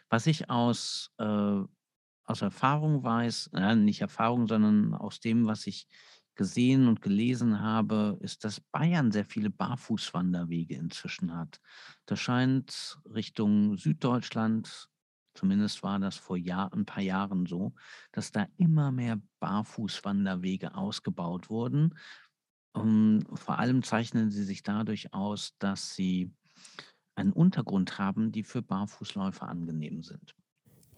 Was 0.09 0.27
ich 0.27 0.49
aus 0.49 1.13
äh, 1.19 1.63
aus 2.27 2.43
Erfahrung 2.43 3.03
weiß, 3.03 3.51
ja, 3.55 3.75
nicht 3.75 4.01
Erfahrung, 4.01 4.47
sondern 4.49 4.95
aus 4.95 5.21
dem, 5.21 5.47
was 5.47 5.67
ich 5.67 5.87
gesehen 6.35 6.87
und 6.87 7.01
gelesen 7.01 7.61
habe, 7.61 8.19
ist, 8.21 8.45
dass 8.45 8.61
Bayern 8.61 9.11
sehr 9.11 9.25
viele 9.25 9.49
Barfußwanderwege 9.49 10.75
inzwischen 10.75 11.35
hat. 11.35 11.61
Das 12.05 12.21
scheint 12.21 12.99
Richtung 13.07 13.79
Süddeutschland, 13.79 14.91
zumindest 15.37 15.83
war 15.83 15.99
das 15.99 16.17
vor 16.17 16.37
Jahr, 16.37 16.73
ein 16.73 16.87
paar 16.87 17.03
Jahren 17.03 17.47
so, 17.47 17.73
dass 18.13 18.33
da 18.33 18.47
immer 18.57 18.91
mehr 18.91 19.21
Barfußwanderwege 19.41 20.75
ausgebaut 20.75 21.51
wurden. 21.51 21.95
Und 22.73 23.25
vor 23.35 23.59
allem 23.59 23.83
zeichnen 23.83 24.31
sie 24.31 24.45
sich 24.45 24.63
dadurch 24.63 25.15
aus, 25.15 25.55
dass 25.59 25.95
sie 25.95 26.31
einen 27.15 27.33
Untergrund 27.33 27.99
haben, 27.99 28.33
die 28.33 28.43
für 28.43 28.63
Barfußläufer 28.63 29.49
angenehm 29.49 30.03
sind. 30.03 30.35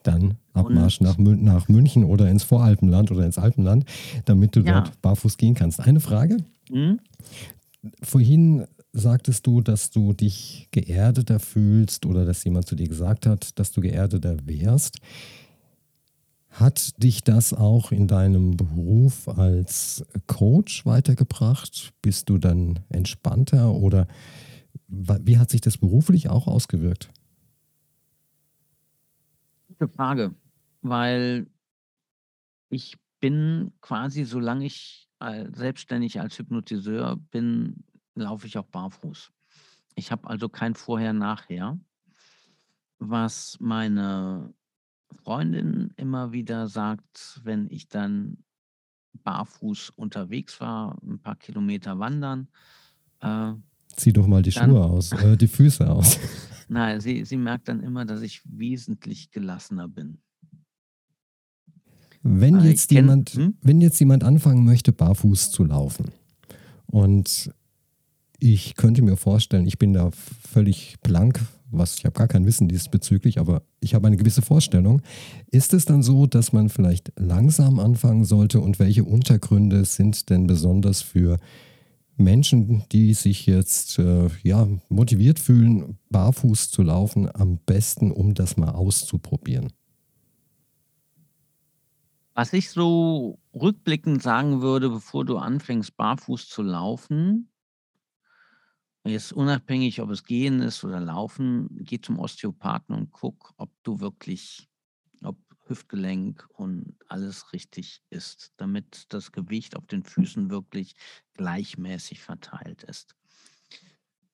Dann 0.03 0.37
Abmarsch 0.53 1.01
nach, 1.01 1.17
nach, 1.17 1.67
München 1.67 2.03
oder 2.05 2.29
ins 2.29 2.43
Voralpenland 2.43 3.11
oder 3.11 3.25
ins 3.25 3.37
Alpenland, 3.37 3.85
damit 4.25 4.55
du 4.55 4.61
ja. 4.61 4.81
dort 4.81 5.01
barfuß 5.01 5.37
gehen 5.37 5.55
kannst. 5.55 5.79
Eine 5.79 5.99
Frage. 5.99 6.37
Mhm. 6.69 6.99
Vorhin 8.03 8.65
sagtest 8.91 9.45
du, 9.47 9.61
dass 9.61 9.89
du 9.91 10.13
dich 10.13 10.67
geerdeter 10.71 11.39
fühlst 11.39 12.05
oder 12.05 12.25
dass 12.25 12.43
jemand 12.43 12.67
zu 12.67 12.75
dir 12.75 12.87
gesagt 12.87 13.25
hat, 13.25 13.57
dass 13.59 13.71
du 13.71 13.81
geerdeter 13.81 14.37
wärst. 14.45 14.99
Hat 16.49 17.01
dich 17.01 17.23
das 17.23 17.53
auch 17.53 17.91
in 17.91 18.07
deinem 18.07 18.57
Beruf 18.57 19.27
als 19.27 20.03
Coach 20.25 20.85
weitergebracht? 20.85 21.93
Bist 22.01 22.29
du 22.29 22.39
dann 22.39 22.79
entspannter 22.89 23.71
oder 23.73 24.07
wie 24.87 25.37
hat 25.37 25.51
sich 25.51 25.61
das 25.61 25.77
beruflich 25.77 26.29
auch 26.29 26.47
ausgewirkt? 26.47 27.11
gute 29.79 29.91
Frage, 29.93 30.35
weil 30.81 31.47
ich 32.69 32.97
bin 33.19 33.71
quasi, 33.81 34.25
solange 34.25 34.65
ich 34.65 35.09
selbstständig 35.51 36.21
als 36.21 36.37
Hypnotiseur 36.39 37.17
bin, 37.31 37.83
laufe 38.19 38.47
ich 38.47 38.57
auch 38.57 38.65
barfuß. 38.65 39.31
Ich 39.95 40.11
habe 40.11 40.27
also 40.27 40.49
kein 40.49 40.75
Vorher-Nachher. 40.75 41.79
Was 42.99 43.57
meine 43.59 44.53
Freundin 45.23 45.93
immer 45.95 46.31
wieder 46.31 46.67
sagt, 46.67 47.41
wenn 47.43 47.67
ich 47.69 47.87
dann 47.87 48.43
barfuß 49.23 49.91
unterwegs 49.95 50.59
war, 50.59 50.97
ein 51.03 51.19
paar 51.19 51.35
Kilometer 51.35 51.99
wandern. 51.99 52.47
Äh, 53.21 53.53
Zieh 53.95 54.13
doch 54.13 54.27
mal 54.27 54.41
die 54.41 54.51
dann, 54.51 54.69
Schuhe 54.69 54.83
aus, 54.83 55.11
äh, 55.11 55.35
die 55.35 55.47
Füße 55.47 55.89
aus. 55.89 56.19
Nein, 56.69 57.01
sie, 57.01 57.25
sie 57.25 57.37
merkt 57.37 57.67
dann 57.67 57.81
immer, 57.81 58.05
dass 58.05 58.21
ich 58.21 58.41
wesentlich 58.45 59.31
gelassener 59.31 59.87
bin. 59.87 60.19
Wenn 62.21 62.59
jetzt, 62.61 62.89
kenn, 62.89 62.97
jemand, 62.97 63.29
hm? 63.31 63.57
wenn 63.61 63.81
jetzt 63.81 63.99
jemand 63.99 64.23
anfangen 64.23 64.65
möchte, 64.65 64.91
barfuß 64.91 65.51
zu 65.51 65.63
laufen 65.63 66.11
und 66.85 67.51
ich 68.39 68.75
könnte 68.75 69.01
mir 69.01 69.17
vorstellen, 69.17 69.67
ich 69.67 69.77
bin 69.77 69.93
da 69.93 70.11
völlig 70.11 70.97
blank, 71.01 71.39
was 71.71 71.97
ich 71.97 72.05
habe 72.05 72.17
gar 72.17 72.27
kein 72.27 72.45
Wissen 72.45 72.67
diesbezüglich, 72.67 73.39
aber 73.39 73.61
ich 73.79 73.93
habe 73.93 74.07
eine 74.07 74.17
gewisse 74.17 74.41
Vorstellung. 74.41 75.01
Ist 75.51 75.73
es 75.73 75.85
dann 75.85 76.01
so, 76.01 76.25
dass 76.25 76.51
man 76.51 76.69
vielleicht 76.69 77.11
langsam 77.17 77.79
anfangen 77.79 78.25
sollte 78.25 78.59
und 78.59 78.79
welche 78.79 79.03
Untergründe 79.03 79.85
sind 79.85 80.29
denn 80.29 80.47
besonders 80.47 81.01
für 81.01 81.37
Menschen, 82.17 82.83
die 82.91 83.13
sich 83.13 83.45
jetzt 83.45 83.99
äh, 83.99 84.29
ja, 84.43 84.67
motiviert 84.89 85.39
fühlen, 85.39 85.97
barfuß 86.09 86.69
zu 86.69 86.81
laufen, 86.81 87.29
am 87.33 87.59
besten, 87.65 88.11
um 88.11 88.33
das 88.33 88.57
mal 88.57 88.71
auszuprobieren? 88.71 89.71
Was 92.33 92.53
ich 92.53 92.69
so 92.69 93.39
rückblickend 93.53 94.21
sagen 94.21 94.61
würde, 94.61 94.89
bevor 94.89 95.25
du 95.25 95.37
anfängst, 95.37 95.97
barfuß 95.97 96.49
zu 96.49 96.61
laufen, 96.61 97.49
jetzt 99.05 99.33
unabhängig, 99.33 100.01
ob 100.01 100.09
es 100.09 100.23
gehen 100.23 100.61
ist 100.61 100.83
oder 100.83 100.99
laufen, 100.99 101.69
geh 101.71 101.99
zum 101.99 102.19
Osteopathen 102.19 102.95
und 102.95 103.11
guck, 103.11 103.53
ob 103.57 103.71
du 103.83 103.99
wirklich 103.99 104.69
Hüftgelenk 105.69 106.47
und 106.55 106.95
alles 107.07 107.53
richtig 107.53 108.01
ist, 108.09 108.51
damit 108.57 109.05
das 109.09 109.31
Gewicht 109.31 109.77
auf 109.77 109.85
den 109.85 110.03
Füßen 110.03 110.49
wirklich 110.49 110.95
gleichmäßig 111.33 112.21
verteilt 112.21 112.83
ist. 112.83 113.15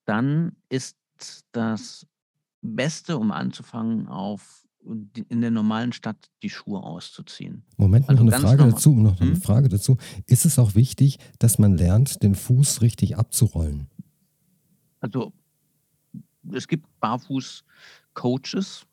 Dann 0.06 0.56
ist 0.69 0.97
das 1.51 2.08
Beste, 2.62 3.17
um 3.17 3.32
anzufangen, 3.32 4.08
auf 4.08 4.63
in 5.30 5.41
der 5.41 5.49
normalen 5.49 5.93
Stadt 5.93 6.30
die 6.43 6.49
Schuhe 6.51 6.84
auszuziehen. 6.84 7.63
Moment, 7.75 8.04
noch 8.04 8.10
also 8.10 8.21
eine 8.21 8.32
Frage 8.34 8.58
normal. 8.58 8.71
dazu, 8.71 8.93
noch 8.93 9.19
eine 9.19 9.32
hm? 9.32 9.41
Frage 9.41 9.67
dazu. 9.67 9.97
Ist 10.28 10.45
es 10.45 10.60
auch 10.60 10.75
wichtig, 10.75 11.17
dass 11.39 11.58
man 11.58 11.75
lernt, 11.75 12.21
den 12.21 12.36
Fuß 12.36 12.82
richtig 12.82 13.17
abzurollen? 13.17 13.89
Also 15.06 15.34
es 16.52 16.68
gibt 16.68 16.88
Barfuß-Coaches, 17.00 18.88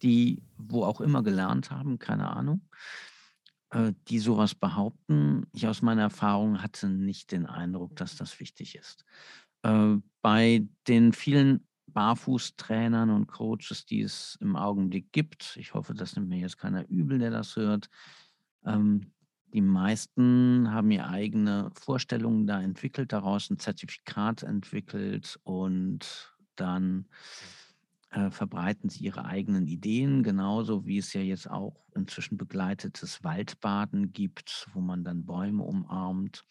die 0.00 0.42
wo 0.56 0.84
auch 0.84 1.02
immer 1.02 1.22
gelernt 1.22 1.70
haben, 1.70 1.98
keine 1.98 2.30
Ahnung, 2.30 2.62
äh, 3.68 3.92
die 4.08 4.18
sowas 4.18 4.54
behaupten. 4.54 5.46
Ich 5.52 5.66
aus 5.68 5.82
meiner 5.82 6.02
Erfahrung 6.02 6.62
hatte 6.62 6.88
nicht 6.88 7.32
den 7.32 7.44
Eindruck, 7.44 7.94
dass 7.96 8.16
das 8.16 8.40
wichtig 8.40 8.76
ist. 8.76 9.04
Äh, 9.62 9.96
bei 10.22 10.66
den 10.88 11.12
vielen 11.12 11.66
Barfußtrainern 11.88 13.10
und 13.10 13.26
Coaches, 13.26 13.84
die 13.84 14.00
es 14.00 14.38
im 14.40 14.56
Augenblick 14.56 15.12
gibt, 15.12 15.58
ich 15.58 15.74
hoffe, 15.74 15.92
das 15.92 16.16
nimmt 16.16 16.30
mir 16.30 16.38
jetzt 16.38 16.56
keiner 16.56 16.88
übel, 16.88 17.18
der 17.18 17.30
das 17.30 17.56
hört, 17.56 17.90
ähm, 18.64 19.12
die 19.52 19.60
meisten 19.60 20.72
haben 20.72 20.90
ihre 20.90 21.08
eigene 21.08 21.70
Vorstellungen 21.74 22.46
da 22.46 22.60
entwickelt, 22.60 23.12
daraus 23.12 23.50
ein 23.50 23.58
Zertifikat 23.58 24.42
entwickelt 24.42 25.38
und 25.44 26.34
dann 26.56 27.06
äh, 28.10 28.30
verbreiten 28.30 28.88
sie 28.88 29.04
ihre 29.04 29.24
eigenen 29.24 29.66
Ideen, 29.66 30.22
genauso 30.22 30.86
wie 30.86 30.98
es 30.98 31.12
ja 31.12 31.20
jetzt 31.20 31.50
auch 31.50 31.84
inzwischen 31.94 32.38
begleitetes 32.38 33.24
Waldbaden 33.24 34.12
gibt, 34.12 34.68
wo 34.72 34.80
man 34.80 35.04
dann 35.04 35.24
Bäume 35.26 35.62
umarmt, 35.62 36.44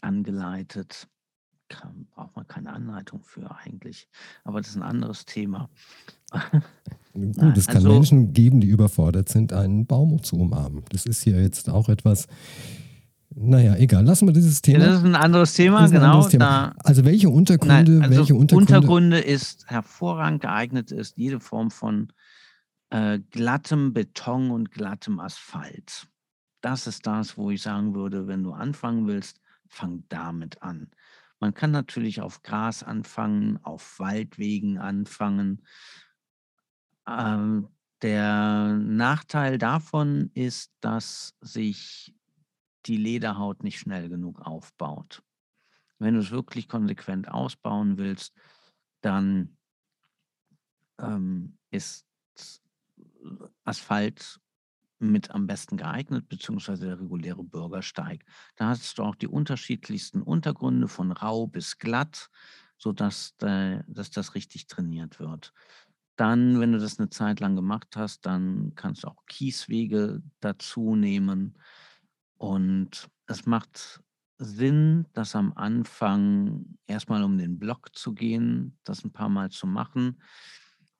angeleitet. 0.00 1.08
Kann, 1.68 2.06
braucht 2.06 2.34
man 2.34 2.48
keine 2.48 2.72
Anleitung 2.72 3.22
für 3.22 3.54
eigentlich, 3.54 4.08
aber 4.42 4.60
das 4.60 4.70
ist 4.70 4.76
ein 4.76 4.82
anderes 4.82 5.24
Thema. 5.24 5.70
Gut, 7.12 7.56
es 7.56 7.66
kann 7.66 7.78
also, 7.78 7.92
Menschen 7.92 8.32
geben, 8.32 8.60
die 8.60 8.68
überfordert 8.68 9.28
sind, 9.28 9.52
einen 9.52 9.86
Baum 9.86 10.22
zu 10.22 10.36
umarmen. 10.36 10.84
Das 10.90 11.06
ist 11.06 11.24
ja 11.24 11.38
jetzt 11.38 11.68
auch 11.68 11.88
etwas, 11.88 12.28
naja, 13.34 13.76
egal, 13.76 14.04
lassen 14.04 14.26
wir 14.26 14.32
dieses 14.32 14.62
Thema. 14.62 14.84
Das 14.84 14.98
ist 14.98 15.04
ein 15.04 15.16
anderes 15.16 15.54
Thema, 15.54 15.80
ein 15.80 15.90
genau. 15.90 16.04
Anderes 16.04 16.28
Thema. 16.28 16.74
also 16.84 17.04
welche 17.04 17.28
Untergründe, 17.28 17.92
Nein, 17.92 18.02
also 18.02 18.18
welche 18.18 18.34
Untergründe? 18.34 18.76
Untergründe 18.76 19.18
ist 19.18 19.66
hervorragend 19.68 20.42
geeignet 20.42 20.92
ist 20.92 21.16
jede 21.16 21.40
Form 21.40 21.70
von 21.70 22.12
äh, 22.90 23.18
glattem 23.30 23.92
Beton 23.92 24.50
und 24.50 24.70
glattem 24.70 25.20
Asphalt. 25.20 26.06
Das 26.60 26.86
ist 26.86 27.06
das, 27.06 27.36
wo 27.36 27.50
ich 27.50 27.62
sagen 27.62 27.94
würde, 27.94 28.26
wenn 28.26 28.42
du 28.42 28.52
anfangen 28.52 29.06
willst, 29.06 29.40
fang 29.66 30.04
damit 30.08 30.62
an. 30.62 30.90
Man 31.38 31.54
kann 31.54 31.70
natürlich 31.70 32.20
auf 32.20 32.42
Gras 32.42 32.82
anfangen, 32.82 33.58
auf 33.62 33.98
Waldwegen 33.98 34.78
anfangen. 34.78 35.62
Ähm, 37.10 37.68
der 38.02 38.78
Nachteil 38.78 39.58
davon 39.58 40.30
ist, 40.34 40.72
dass 40.80 41.34
sich 41.40 42.14
die 42.86 42.96
Lederhaut 42.96 43.62
nicht 43.62 43.78
schnell 43.78 44.08
genug 44.08 44.40
aufbaut. 44.40 45.22
Wenn 45.98 46.14
du 46.14 46.20
es 46.20 46.30
wirklich 46.30 46.66
konsequent 46.68 47.28
ausbauen 47.28 47.98
willst, 47.98 48.34
dann 49.02 49.58
ähm, 50.98 51.58
ist 51.70 52.06
Asphalt 53.64 54.40
mit 54.98 55.30
am 55.30 55.46
besten 55.46 55.76
geeignet, 55.76 56.28
beziehungsweise 56.28 56.86
der 56.86 57.00
reguläre 57.00 57.42
Bürgersteig. 57.42 58.24
Da 58.56 58.68
hast 58.68 58.98
du 58.98 59.02
auch 59.02 59.14
die 59.14 59.28
unterschiedlichsten 59.28 60.22
Untergründe 60.22 60.88
von 60.88 61.12
rau 61.12 61.46
bis 61.46 61.78
glatt, 61.78 62.30
sodass 62.76 63.34
äh, 63.42 63.82
dass 63.86 64.10
das 64.10 64.34
richtig 64.34 64.66
trainiert 64.66 65.18
wird. 65.18 65.52
Dann, 66.20 66.60
wenn 66.60 66.72
du 66.72 66.78
das 66.78 66.98
eine 66.98 67.08
Zeit 67.08 67.40
lang 67.40 67.56
gemacht 67.56 67.96
hast, 67.96 68.26
dann 68.26 68.74
kannst 68.74 69.04
du 69.04 69.08
auch 69.08 69.24
Kieswege 69.24 70.22
dazu 70.40 70.94
nehmen. 70.94 71.56
Und 72.36 73.08
es 73.26 73.46
macht 73.46 74.02
Sinn, 74.36 75.06
das 75.14 75.34
am 75.34 75.54
Anfang 75.54 76.76
erstmal 76.86 77.22
um 77.22 77.38
den 77.38 77.58
Block 77.58 77.96
zu 77.96 78.12
gehen, 78.12 78.76
das 78.84 79.02
ein 79.02 79.12
paar 79.14 79.30
Mal 79.30 79.48
zu 79.48 79.66
machen. 79.66 80.20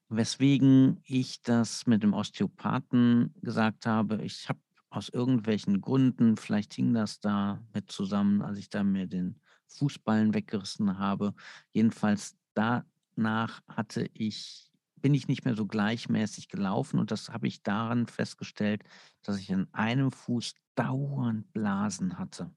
Weswegen 0.09 1.03
ich 1.05 1.43
das 1.43 1.87
mit 1.87 2.03
dem 2.03 2.15
Osteopathen 2.15 3.35
gesagt 3.43 3.85
habe, 3.85 4.25
ich 4.25 4.49
habe 4.49 4.61
aus 4.89 5.11
irgendwelchen 5.11 5.83
Gründen, 5.83 6.39
vielleicht 6.39 6.73
hing 6.73 6.95
das 6.95 7.21
da 7.21 7.63
mit 7.75 7.93
zusammen, 7.93 8.41
als 8.41 8.57
ich 8.57 8.71
da 8.71 8.83
mir 8.83 9.07
den 9.07 9.39
Fußballen 9.67 10.33
weggerissen 10.33 10.99
habe. 10.99 11.35
Jedenfalls 11.73 12.39
danach 12.55 13.61
hatte 13.69 14.09
ich 14.15 14.70
bin 15.01 15.15
ich 15.15 15.29
nicht 15.29 15.45
mehr 15.45 15.55
so 15.57 15.67
gleichmäßig 15.67 16.49
gelaufen 16.49 16.99
und 16.99 17.11
das 17.11 17.29
habe 17.31 17.47
ich 17.47 17.63
daran 17.63 18.07
festgestellt, 18.07 18.83
dass 19.23 19.39
ich 19.39 19.53
an 19.53 19.69
einem 19.73 20.13
Fuß 20.13 20.55
dauernd 20.75 21.53
Blasen 21.53 22.19
hatte. 22.19 22.51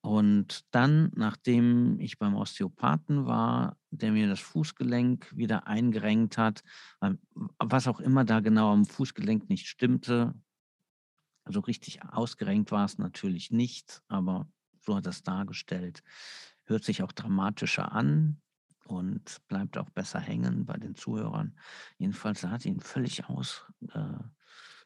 Und 0.00 0.64
dann, 0.70 1.10
nachdem 1.16 1.98
ich 1.98 2.18
beim 2.18 2.34
Osteopathen 2.34 3.26
war, 3.26 3.76
der 3.90 4.12
mir 4.12 4.28
das 4.28 4.40
Fußgelenk 4.40 5.36
wieder 5.36 5.66
eingerenkt 5.66 6.38
hat, 6.38 6.62
ähm, 7.02 7.18
was 7.58 7.88
auch 7.88 8.00
immer 8.00 8.24
da 8.24 8.40
genau 8.40 8.72
am 8.72 8.86
Fußgelenk 8.86 9.48
nicht 9.48 9.66
stimmte, 9.66 10.34
also 11.44 11.60
richtig 11.60 12.02
ausgerenkt 12.04 12.70
war 12.70 12.84
es 12.84 12.98
natürlich 12.98 13.50
nicht, 13.50 14.02
aber 14.08 14.48
so 14.80 14.96
hat 14.96 15.06
es 15.06 15.22
dargestellt, 15.22 16.02
hört 16.64 16.84
sich 16.84 17.02
auch 17.02 17.12
dramatischer 17.12 17.92
an 17.92 18.40
und 18.88 19.46
bleibt 19.48 19.78
auch 19.78 19.90
besser 19.90 20.18
hängen 20.18 20.64
bei 20.66 20.76
den 20.76 20.94
Zuhörern. 20.94 21.56
Jedenfalls 21.98 22.42
hat 22.44 22.64
ihn 22.64 22.80
völlig 22.80 23.26
aus, 23.26 23.64
äh, 23.92 24.18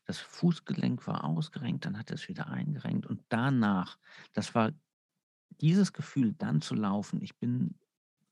das 0.05 0.19
Fußgelenk 0.19 1.07
war 1.07 1.25
ausgerenkt, 1.25 1.87
dann 1.87 1.99
hat 1.99 2.11
er 2.11 2.17
es 2.17 2.29
wieder 2.29 2.49
eingerenkt 2.49 3.07
und 3.07 3.23
danach, 3.29 3.99
das 4.33 4.55
war 4.55 4.73
dieses 5.61 5.93
Gefühl, 5.93 6.33
dann 6.33 6.61
zu 6.61 6.75
laufen, 6.75 7.23
ich 7.23 7.39
bin 7.39 7.79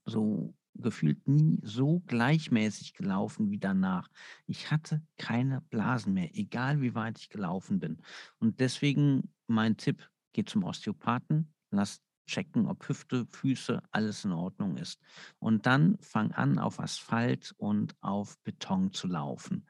so 0.05 0.55
gefühlt 0.75 1.27
nie 1.29 1.59
so 1.63 2.01
gleichmäßig 2.07 2.95
gelaufen 2.95 3.51
wie 3.51 3.59
danach. 3.59 4.09
Ich 4.47 4.71
hatte 4.71 5.03
keine 5.19 5.61
Blasen 5.63 6.15
mehr, 6.15 6.31
egal 6.35 6.81
wie 6.81 6.95
weit 6.95 7.19
ich 7.19 7.29
gelaufen 7.29 7.81
bin. 7.81 7.99
Und 8.39 8.61
deswegen 8.61 9.33
mein 9.47 9.77
Tipp, 9.77 10.09
geh 10.33 10.45
zum 10.45 10.65
Osteopathen, 10.65 11.53
lass 11.71 12.01
checken, 12.31 12.67
ob 12.67 12.89
Hüfte, 12.89 13.27
Füße, 13.27 13.83
alles 13.91 14.25
in 14.25 14.33
Ordnung 14.33 14.77
ist. 14.77 15.01
Und 15.39 15.67
dann 15.67 15.99
fang 16.01 16.33
an, 16.33 16.59
auf 16.59 16.81
Asphalt 16.81 17.55
und 17.59 17.97
auf 18.01 18.39
Beton 18.39 18.93
zu 18.93 19.09
laufen. 19.09 19.67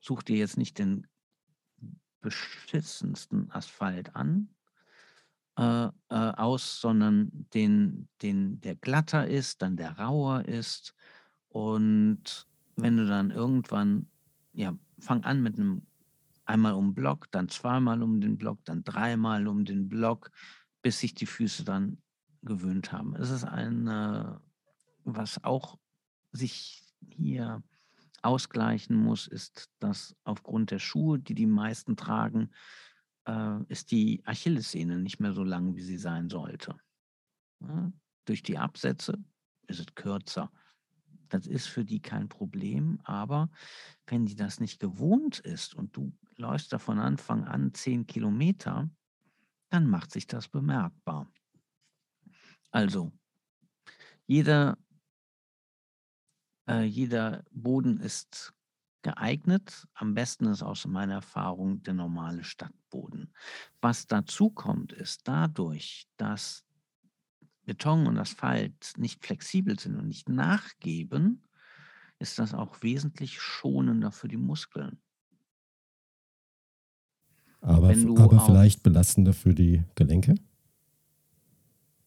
Such 0.00 0.22
dir 0.22 0.36
jetzt 0.36 0.58
nicht 0.58 0.78
den 0.78 1.06
beschissensten 2.20 3.50
Asphalt 3.50 4.14
an, 4.14 4.48
äh, 5.56 5.86
äh, 5.86 5.90
aus, 6.08 6.80
sondern 6.80 7.46
den, 7.54 8.08
den, 8.22 8.60
der 8.60 8.74
glatter 8.74 9.26
ist, 9.26 9.62
dann 9.62 9.76
der 9.76 9.98
rauer 9.98 10.44
ist. 10.46 10.94
Und 11.48 12.46
wenn 12.76 12.96
du 12.96 13.06
dann 13.06 13.30
irgendwann, 13.30 14.08
ja, 14.52 14.76
fang 14.98 15.22
an 15.24 15.42
mit 15.42 15.58
einem 15.58 15.86
einmal 16.44 16.74
um 16.74 16.88
den 16.88 16.94
Block, 16.94 17.30
dann 17.30 17.48
zweimal 17.48 18.02
um 18.02 18.20
den 18.20 18.36
Block, 18.36 18.64
dann 18.64 18.84
dreimal 18.84 19.46
um 19.46 19.64
den 19.64 19.88
Block, 19.88 20.30
bis 20.84 21.00
sich 21.00 21.14
die 21.14 21.24
Füße 21.24 21.64
dann 21.64 21.96
gewöhnt 22.42 22.92
haben. 22.92 23.16
Es 23.16 23.30
ist 23.30 23.44
ein, 23.44 23.88
äh, 23.88 24.36
was 25.04 25.42
auch 25.42 25.78
sich 26.30 26.82
hier 27.08 27.62
ausgleichen 28.20 28.94
muss, 28.94 29.26
ist, 29.26 29.70
dass 29.78 30.14
aufgrund 30.24 30.70
der 30.70 30.78
Schuhe, 30.78 31.18
die 31.18 31.34
die 31.34 31.46
meisten 31.46 31.96
tragen, 31.96 32.50
äh, 33.24 33.62
ist 33.68 33.92
die 33.92 34.20
Achillessehne 34.26 34.98
nicht 34.98 35.20
mehr 35.20 35.32
so 35.32 35.42
lang, 35.42 35.74
wie 35.74 35.80
sie 35.80 35.96
sein 35.96 36.28
sollte. 36.28 36.76
Durch 38.26 38.42
die 38.42 38.58
Absätze 38.58 39.24
ist 39.68 39.80
es 39.80 39.94
kürzer. 39.94 40.52
Das 41.30 41.46
ist 41.46 41.66
für 41.66 41.86
die 41.86 42.02
kein 42.02 42.28
Problem, 42.28 43.00
aber 43.04 43.50
wenn 44.06 44.26
die 44.26 44.36
das 44.36 44.60
nicht 44.60 44.80
gewohnt 44.80 45.38
ist 45.38 45.74
und 45.74 45.96
du 45.96 46.12
läufst 46.36 46.74
da 46.74 46.78
von 46.78 46.98
Anfang 46.98 47.44
an 47.44 47.72
zehn 47.72 48.06
Kilometer, 48.06 48.90
dann 49.74 49.88
macht 49.88 50.12
sich 50.12 50.28
das 50.28 50.46
bemerkbar. 50.46 51.28
Also, 52.70 53.12
jeder, 54.24 54.78
äh, 56.68 56.84
jeder 56.84 57.44
Boden 57.50 57.98
ist 57.98 58.54
geeignet. 59.02 59.88
Am 59.94 60.14
besten 60.14 60.46
ist 60.46 60.62
aus 60.62 60.86
meiner 60.86 61.14
Erfahrung 61.14 61.82
der 61.82 61.94
normale 61.94 62.44
Stadtboden. 62.44 63.34
Was 63.80 64.06
dazu 64.06 64.48
kommt, 64.48 64.92
ist 64.92 65.26
dadurch, 65.26 66.06
dass 66.18 66.64
Beton 67.64 68.06
und 68.06 68.16
Asphalt 68.16 68.92
nicht 68.96 69.24
flexibel 69.26 69.76
sind 69.76 69.96
und 69.96 70.06
nicht 70.06 70.28
nachgeben, 70.28 71.48
ist 72.20 72.38
das 72.38 72.54
auch 72.54 72.80
wesentlich 72.82 73.40
schonender 73.40 74.12
für 74.12 74.28
die 74.28 74.36
Muskeln. 74.36 75.02
Aber, 77.64 77.88
aber 77.88 78.40
vielleicht 78.44 78.82
belastender 78.82 79.32
für 79.32 79.54
die 79.54 79.82
Gelenke? 79.94 80.34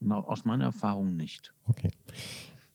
Aus 0.08 0.46
meiner 0.46 0.66
Erfahrung 0.66 1.16
nicht. 1.16 1.54
Okay. 1.66 1.90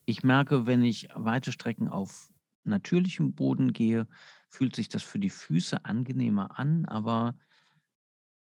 Ich 0.04 0.24
merke, 0.24 0.66
wenn 0.66 0.82
ich 0.82 1.08
weite 1.14 1.52
Strecken 1.52 1.88
auf 1.88 2.32
natürlichem 2.64 3.34
Boden 3.34 3.72
gehe, 3.72 4.08
fühlt 4.48 4.74
sich 4.74 4.88
das 4.88 5.04
für 5.04 5.20
die 5.20 5.30
Füße 5.30 5.84
angenehmer 5.84 6.58
an, 6.58 6.84
aber 6.86 7.36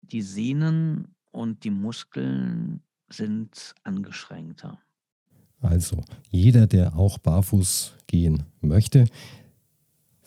die 0.01 0.21
Sehnen 0.21 1.15
und 1.31 1.63
die 1.63 1.71
Muskeln 1.71 2.81
sind 3.09 3.75
angeschränkter. 3.83 4.79
Also, 5.61 6.03
jeder, 6.29 6.67
der 6.67 6.97
auch 6.97 7.17
barfuß 7.17 7.93
gehen 8.07 8.43
möchte, 8.59 9.05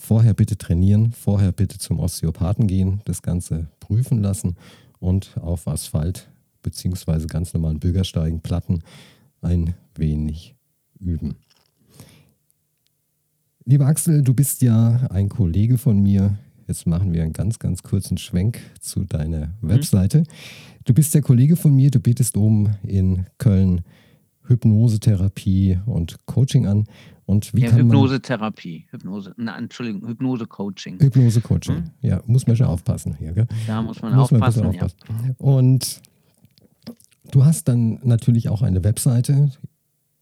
Vorher 0.00 0.32
bitte 0.32 0.56
trainieren, 0.56 1.12
vorher 1.12 1.52
bitte 1.52 1.76
zum 1.78 2.00
Osteopathen 2.00 2.66
gehen, 2.66 3.02
das 3.04 3.20
Ganze 3.20 3.68
prüfen 3.80 4.22
lassen 4.22 4.56
und 4.98 5.36
auf 5.38 5.68
Asphalt 5.68 6.30
bzw. 6.62 7.26
ganz 7.26 7.52
normalen 7.52 7.80
Bürgersteigen, 7.80 8.40
Platten 8.40 8.82
ein 9.42 9.74
wenig 9.94 10.56
üben. 10.98 11.36
Lieber 13.66 13.86
Axel, 13.86 14.22
du 14.22 14.32
bist 14.32 14.62
ja 14.62 15.06
ein 15.10 15.28
Kollege 15.28 15.76
von 15.76 16.02
mir. 16.02 16.38
Jetzt 16.66 16.86
machen 16.86 17.12
wir 17.12 17.22
einen 17.22 17.34
ganz, 17.34 17.58
ganz 17.58 17.82
kurzen 17.82 18.16
Schwenk 18.16 18.58
zu 18.80 19.04
deiner 19.04 19.48
mhm. 19.60 19.68
Webseite. 19.68 20.24
Du 20.86 20.94
bist 20.94 21.12
der 21.12 21.20
Kollege 21.20 21.56
von 21.56 21.76
mir, 21.76 21.90
du 21.90 22.00
bietest 22.00 22.38
oben 22.38 22.74
in 22.82 23.26
Köln 23.36 23.82
Hypnosetherapie 24.44 25.78
und 25.84 26.24
Coaching 26.24 26.66
an. 26.66 26.86
Und 27.30 27.54
wie 27.54 27.60
ja, 27.60 27.70
kann 27.70 27.78
Hypnosetherapie, 27.78 28.86
Hypnose, 28.90 29.32
na, 29.36 29.56
Entschuldigung, 29.56 30.04
Hypnose-Coaching. 30.08 30.98
Hypnose-Coaching, 30.98 31.76
hm? 31.76 31.90
ja, 32.00 32.20
muss 32.26 32.44
man 32.48 32.56
schon 32.56 32.66
aufpassen 32.66 33.14
hier. 33.14 33.32
Gell? 33.32 33.46
Da 33.68 33.80
muss 33.82 34.02
man 34.02 34.16
muss 34.16 34.32
aufpassen. 34.32 34.64
Man 34.64 34.74
aufpassen. 34.74 34.96
Ja. 35.28 35.34
Und 35.38 36.02
du 37.30 37.44
hast 37.44 37.68
dann 37.68 38.00
natürlich 38.02 38.48
auch 38.48 38.62
eine 38.62 38.82
Webseite. 38.82 39.52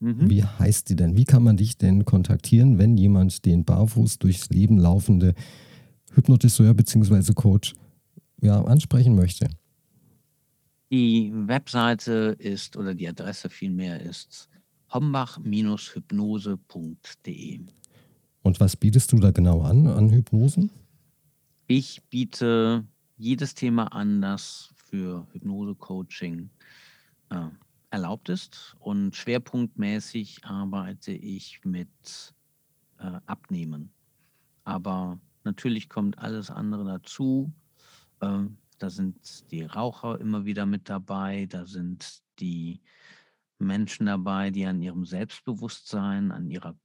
Mhm. 0.01 0.29
Wie 0.29 0.45
heißt 0.45 0.91
die 0.91 0.97
denn? 0.97 1.17
Wie 1.17 1.25
kann 1.25 1.43
man 1.43 1.57
dich 1.57 1.79
denn 1.79 2.05
kontaktieren, 2.05 2.77
wenn 2.77 2.99
jemand 2.99 3.47
den 3.47 3.65
barfuß 3.65 4.19
durchs 4.19 4.51
Leben 4.51 4.77
laufende 4.77 5.35
Hypnotiseur 6.13 6.75
bzw. 6.75 7.33
Coach 7.33 7.75
ja, 8.43 8.63
ansprechen 8.63 9.15
möchte? 9.15 9.49
Die 10.93 11.33
Webseite 11.35 12.37
ist 12.39 12.77
oder 12.77 12.95
die 12.95 13.09
Adresse 13.09 13.49
vielmehr 13.49 13.99
ist 14.03 14.51
hombach-hypnose.de. 14.93 17.61
Und 18.43 18.61
was 18.61 18.77
bietest 18.77 19.13
du 19.13 19.19
da 19.19 19.31
genau 19.31 19.63
an, 19.63 19.87
an 19.87 20.11
Hypnosen? 20.11 20.71
Ich 21.67 22.03
biete 22.09 22.85
jedes 23.17 23.55
Thema 23.55 23.93
an, 23.93 24.23
das 24.23 24.71
für 24.75 25.27
Hypnose-Coaching 25.33 26.51
äh, 27.31 27.49
erlaubt 27.91 28.29
ist. 28.29 28.77
Und 28.79 29.17
schwerpunktmäßig 29.17 30.45
arbeite 30.45 31.13
ich 31.13 31.65
mit 31.65 31.89
äh, 32.99 33.21
Abnehmen. 33.27 33.91
Aber 34.65 35.19
natürlich 35.45 35.89
kommt 35.89 36.19
alles 36.19 36.51
andere 36.51 36.85
dazu. 36.85 37.53
Äh, 38.21 38.45
da 38.79 38.91
sind 38.91 39.51
die 39.51 39.63
Raucher 39.63 40.21
immer 40.21 40.45
wieder 40.45 40.65
mit 40.65 40.89
dabei, 40.89 41.47
da 41.47 41.67
sind 41.67 42.23
die 42.39 42.81
Menschen 43.59 44.07
dabei, 44.07 44.51
die 44.51 44.67
an 44.67 44.81
ihrem 44.81 45.05
Selbstbewusstsein, 45.05 46.33
an 46.33 46.49
ihrer 46.49 46.77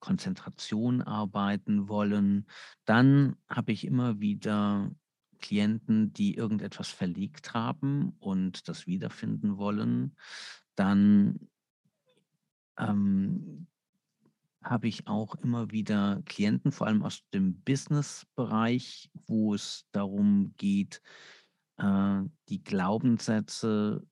Konzentration 0.00 1.02
arbeiten 1.02 1.88
wollen. 1.88 2.46
Dann 2.84 3.36
habe 3.48 3.72
ich 3.72 3.84
immer 3.84 4.20
wieder 4.20 4.90
Klienten, 5.38 6.12
die 6.12 6.34
irgendetwas 6.34 6.88
verlegt 6.88 7.54
haben 7.54 8.14
und 8.18 8.68
das 8.68 8.86
wiederfinden 8.86 9.56
wollen. 9.56 10.16
Dann 10.74 11.48
ähm, 12.78 13.66
habe 14.62 14.88
ich 14.88 15.06
auch 15.06 15.34
immer 15.36 15.70
wieder 15.70 16.22
Klienten, 16.26 16.72
vor 16.72 16.86
allem 16.86 17.02
aus 17.02 17.22
dem 17.32 17.60
Business-Bereich, 17.62 19.10
wo 19.26 19.54
es 19.54 19.86
darum 19.92 20.54
geht, 20.56 21.00
äh, 21.78 22.22
die 22.48 22.62
Glaubenssätze 22.62 24.06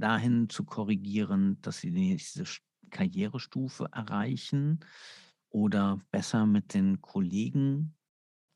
dahin 0.00 0.48
zu 0.48 0.64
korrigieren, 0.64 1.60
dass 1.62 1.78
sie 1.78 1.90
die 1.90 2.10
nächste 2.10 2.44
Karrierestufe 2.90 3.88
erreichen 3.92 4.80
oder 5.50 6.00
besser 6.10 6.46
mit 6.46 6.74
den 6.74 7.00
Kollegen 7.00 7.94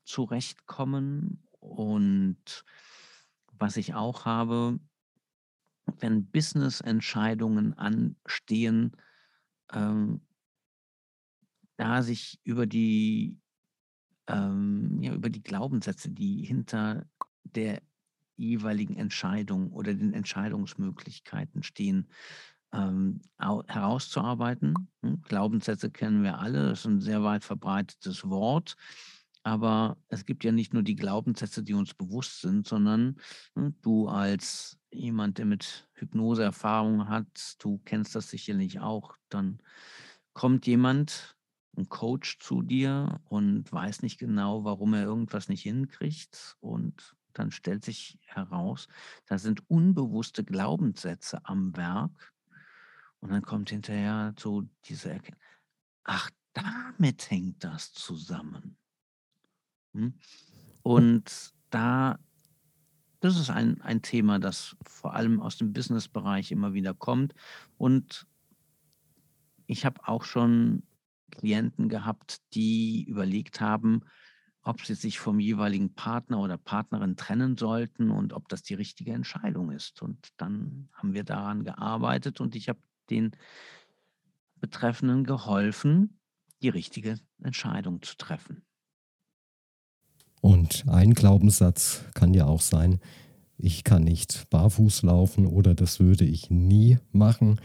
zurechtkommen. 0.03 1.43
Und 1.59 2.65
was 3.53 3.77
ich 3.77 3.93
auch 3.93 4.25
habe, 4.25 4.79
wenn 5.99 6.29
Business-Entscheidungen 6.29 7.73
anstehen, 7.73 8.95
ähm, 9.71 10.21
da 11.77 12.01
sich 12.03 12.39
über 12.43 12.65
die, 12.65 13.37
ähm, 14.27 15.01
ja, 15.01 15.13
über 15.13 15.29
die 15.29 15.43
Glaubenssätze, 15.43 16.09
die 16.09 16.43
hinter 16.43 17.05
der 17.43 17.81
jeweiligen 18.37 18.95
Entscheidung 18.95 19.71
oder 19.71 19.93
den 19.93 20.13
Entscheidungsmöglichkeiten 20.13 21.63
stehen, 21.63 22.07
ähm, 22.73 23.21
herauszuarbeiten. 23.37 24.73
Hm, 25.01 25.21
Glaubenssätze 25.21 25.89
kennen 25.91 26.23
wir 26.23 26.39
alle, 26.39 26.69
das 26.69 26.79
ist 26.79 26.85
ein 26.85 27.01
sehr 27.01 27.23
weit 27.23 27.43
verbreitetes 27.43 28.27
Wort. 28.27 28.75
Aber 29.43 29.97
es 30.07 30.25
gibt 30.25 30.43
ja 30.43 30.51
nicht 30.51 30.73
nur 30.73 30.81
die 30.81 30.95
Glaubenssätze, 30.95 31.61
die 31.61 31.75
uns 31.75 31.93
bewusst 31.93 32.41
sind, 32.41 32.67
sondern 32.67 33.17
hm, 33.55 33.75
du 33.81 34.07
als 34.07 34.79
jemand, 34.91 35.37
der 35.37 35.45
mit 35.45 35.87
Hypnoseerfahrung 35.93 37.07
hat, 37.07 37.55
du 37.59 37.79
kennst 37.85 38.15
das 38.15 38.29
sicherlich 38.29 38.79
auch, 38.79 39.15
dann 39.29 39.59
kommt 40.33 40.65
jemand, 40.67 41.37
ein 41.77 41.89
Coach 41.89 42.39
zu 42.39 42.61
dir 42.61 43.19
und 43.25 43.71
weiß 43.71 44.01
nicht 44.01 44.17
genau, 44.17 44.63
warum 44.63 44.93
er 44.93 45.03
irgendwas 45.03 45.49
nicht 45.49 45.63
hinkriegt 45.63 46.55
und 46.59 47.15
dann 47.37 47.51
stellt 47.51 47.85
sich 47.85 48.19
heraus, 48.25 48.87
da 49.27 49.37
sind 49.37 49.69
unbewusste 49.69 50.43
Glaubenssätze 50.43 51.39
am 51.43 51.75
Werk 51.77 52.33
und 53.19 53.31
dann 53.31 53.41
kommt 53.41 53.69
hinterher 53.69 54.33
so 54.37 54.63
diese 54.85 55.11
Erkenntnis, 55.11 55.43
ach, 56.03 56.29
damit 56.53 57.29
hängt 57.29 57.63
das 57.63 57.93
zusammen. 57.93 58.77
Hm? 59.93 60.13
Und 60.81 61.53
da, 61.69 62.19
das 63.19 63.39
ist 63.39 63.49
ein, 63.49 63.81
ein 63.81 64.01
Thema, 64.01 64.39
das 64.39 64.75
vor 64.85 65.13
allem 65.13 65.41
aus 65.41 65.57
dem 65.57 65.73
Business-Bereich 65.73 66.51
immer 66.51 66.73
wieder 66.73 66.93
kommt. 66.93 67.33
Und 67.77 68.27
ich 69.65 69.85
habe 69.85 70.07
auch 70.07 70.23
schon 70.23 70.83
Klienten 71.31 71.89
gehabt, 71.89 72.41
die 72.53 73.03
überlegt 73.03 73.59
haben, 73.59 74.01
ob 74.65 74.81
sie 74.81 74.95
sich 74.95 75.19
vom 75.19 75.39
jeweiligen 75.39 75.93
Partner 75.93 76.39
oder 76.39 76.57
Partnerin 76.57 77.15
trennen 77.15 77.55
sollten 77.55 78.09
und 78.09 78.33
ob 78.33 78.49
das 78.49 78.63
die 78.63 78.73
richtige 78.73 79.13
Entscheidung 79.13 79.71
ist. 79.71 80.01
Und 80.01 80.29
dann 80.37 80.89
haben 80.91 81.13
wir 81.13 81.23
daran 81.23 81.63
gearbeitet 81.63 82.41
und 82.41 82.55
ich 82.55 82.67
habe 82.67 82.79
den 83.11 83.31
Betreffenden 84.59 85.23
geholfen, 85.23 86.19
die 86.63 86.69
richtige 86.69 87.19
Entscheidung 87.43 88.01
zu 88.01 88.17
treffen. 88.17 88.63
Und 90.41 90.83
ein 90.87 91.13
Glaubenssatz 91.13 92.03
kann 92.15 92.33
ja 92.33 92.45
auch 92.47 92.61
sein, 92.61 92.99
ich 93.57 93.83
kann 93.83 94.03
nicht 94.03 94.49
barfuß 94.49 95.03
laufen 95.03 95.45
oder 95.45 95.75
das 95.75 95.99
würde 95.99 96.25
ich 96.25 96.49
nie 96.49 96.97
machen. 97.11 97.61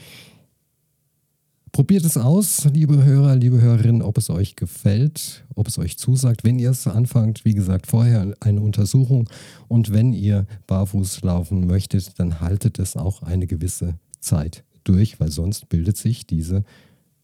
Probiert 1.80 2.04
es 2.04 2.18
aus, 2.18 2.66
liebe 2.74 3.04
Hörer, 3.06 3.36
liebe 3.36 3.58
Hörerinnen, 3.58 4.02
ob 4.02 4.18
es 4.18 4.28
euch 4.28 4.54
gefällt, 4.54 5.46
ob 5.54 5.66
es 5.66 5.78
euch 5.78 5.96
zusagt. 5.96 6.44
Wenn 6.44 6.58
ihr 6.58 6.68
es 6.68 6.86
anfangt, 6.86 7.46
wie 7.46 7.54
gesagt, 7.54 7.86
vorher 7.86 8.34
eine 8.40 8.60
Untersuchung 8.60 9.30
und 9.66 9.90
wenn 9.90 10.12
ihr 10.12 10.46
barfuß 10.66 11.22
laufen 11.22 11.66
möchtet, 11.66 12.20
dann 12.20 12.42
haltet 12.42 12.78
es 12.78 12.98
auch 12.98 13.22
eine 13.22 13.46
gewisse 13.46 13.98
Zeit 14.20 14.62
durch, 14.84 15.20
weil 15.20 15.30
sonst 15.30 15.70
bildet 15.70 15.96
sich 15.96 16.26
diese 16.26 16.64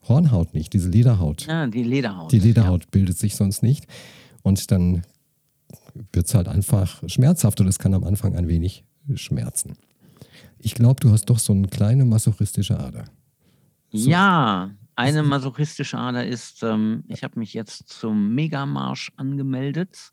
Hornhaut 0.09 0.55
nicht, 0.55 0.73
diese 0.73 0.89
Lederhaut. 0.89 1.47
Ja, 1.47 1.67
die 1.67 1.83
Lederhaut. 1.83 2.33
Die 2.33 2.41
Lederhaut 2.41 2.85
ja. 2.85 2.89
bildet 2.93 3.19
sich 3.19 3.37
sonst 3.37 3.63
nicht 3.63 3.87
und 4.41 4.71
dann 4.71 5.03
wird 6.15 6.29
es 6.29 6.35
halt 6.35 6.49
einfach 6.49 7.03
schmerzhaft 7.07 7.61
und 7.61 7.67
es 7.67 7.79
kann 7.79 7.93
am 7.93 8.05
Anfang 8.05 8.35
ein 8.35 8.49
wenig 8.49 8.85
schmerzen. 9.17 9.77
Ich 10.59 10.75
glaube, 10.75 11.01
du 11.01 11.11
hast 11.11 11.27
doch 11.27 11.41
so 11.41 11.53
eine 11.53 11.69
kleine 11.69 12.07
masochistische 12.07 12.81
Ader. 12.81 13.05
So. 13.97 14.11
Ja, 14.11 14.71
eine 14.95 15.23
masochistische 15.23 15.99
Ader 15.99 16.27
ist, 16.27 16.63
ähm, 16.63 17.05
ich 17.09 17.23
habe 17.23 17.39
mich 17.39 17.53
jetzt 17.55 17.89
zum 17.89 18.35
Megamarsch 18.35 19.13
angemeldet. 19.17 20.13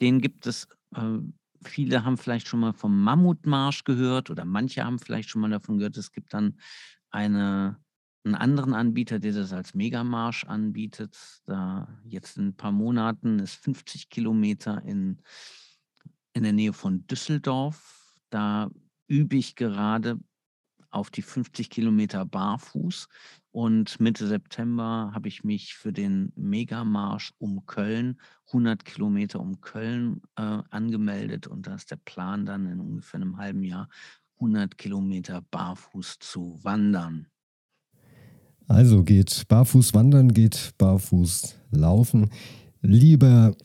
Den 0.00 0.20
gibt 0.20 0.46
es, 0.46 0.68
äh, 0.94 1.18
viele 1.64 2.04
haben 2.04 2.16
vielleicht 2.16 2.46
schon 2.46 2.60
mal 2.60 2.72
vom 2.72 3.02
Mammutmarsch 3.02 3.84
gehört 3.84 4.30
oder 4.30 4.44
manche 4.44 4.84
haben 4.84 4.98
vielleicht 4.98 5.28
schon 5.30 5.40
mal 5.40 5.50
davon 5.50 5.78
gehört. 5.78 5.96
Es 5.96 6.12
gibt 6.12 6.32
dann 6.32 6.60
eine, 7.10 7.78
einen 8.24 8.36
anderen 8.36 8.74
Anbieter, 8.74 9.18
der 9.18 9.32
das 9.32 9.52
als 9.52 9.74
Megamarsch 9.74 10.44
anbietet. 10.44 11.16
Da 11.46 11.88
jetzt 12.04 12.38
in 12.38 12.48
ein 12.48 12.56
paar 12.56 12.72
Monaten 12.72 13.40
ist 13.40 13.54
50 13.54 14.10
Kilometer 14.10 14.82
in, 14.84 15.20
in 16.34 16.44
der 16.44 16.52
Nähe 16.52 16.72
von 16.72 17.06
Düsseldorf. 17.08 18.14
Da 18.30 18.70
übe 19.08 19.36
ich 19.36 19.56
gerade 19.56 20.20
auf 20.90 21.10
die 21.10 21.22
50 21.22 21.70
Kilometer 21.70 22.24
barfuß. 22.24 23.08
Und 23.50 24.00
Mitte 24.00 24.26
September 24.26 25.10
habe 25.14 25.28
ich 25.28 25.44
mich 25.44 25.74
für 25.74 25.92
den 25.92 26.32
Megamarsch 26.36 27.32
um 27.38 27.66
Köln, 27.66 28.20
100 28.48 28.84
Kilometer 28.84 29.40
um 29.40 29.60
Köln 29.60 30.22
äh, 30.36 30.62
angemeldet. 30.70 31.46
Und 31.46 31.66
da 31.66 31.74
ist 31.74 31.90
der 31.90 31.96
Plan 31.96 32.46
dann 32.46 32.66
in 32.66 32.80
ungefähr 32.80 33.20
einem 33.20 33.36
halben 33.36 33.64
Jahr 33.64 33.88
100 34.36 34.78
Kilometer 34.78 35.42
barfuß 35.50 36.18
zu 36.20 36.58
wandern. 36.62 37.26
Also 38.68 39.02
geht 39.02 39.48
barfuß 39.48 39.94
wandern, 39.94 40.32
geht 40.32 40.74
barfuß 40.78 41.56
laufen. 41.70 42.30
Lieber 42.82 43.56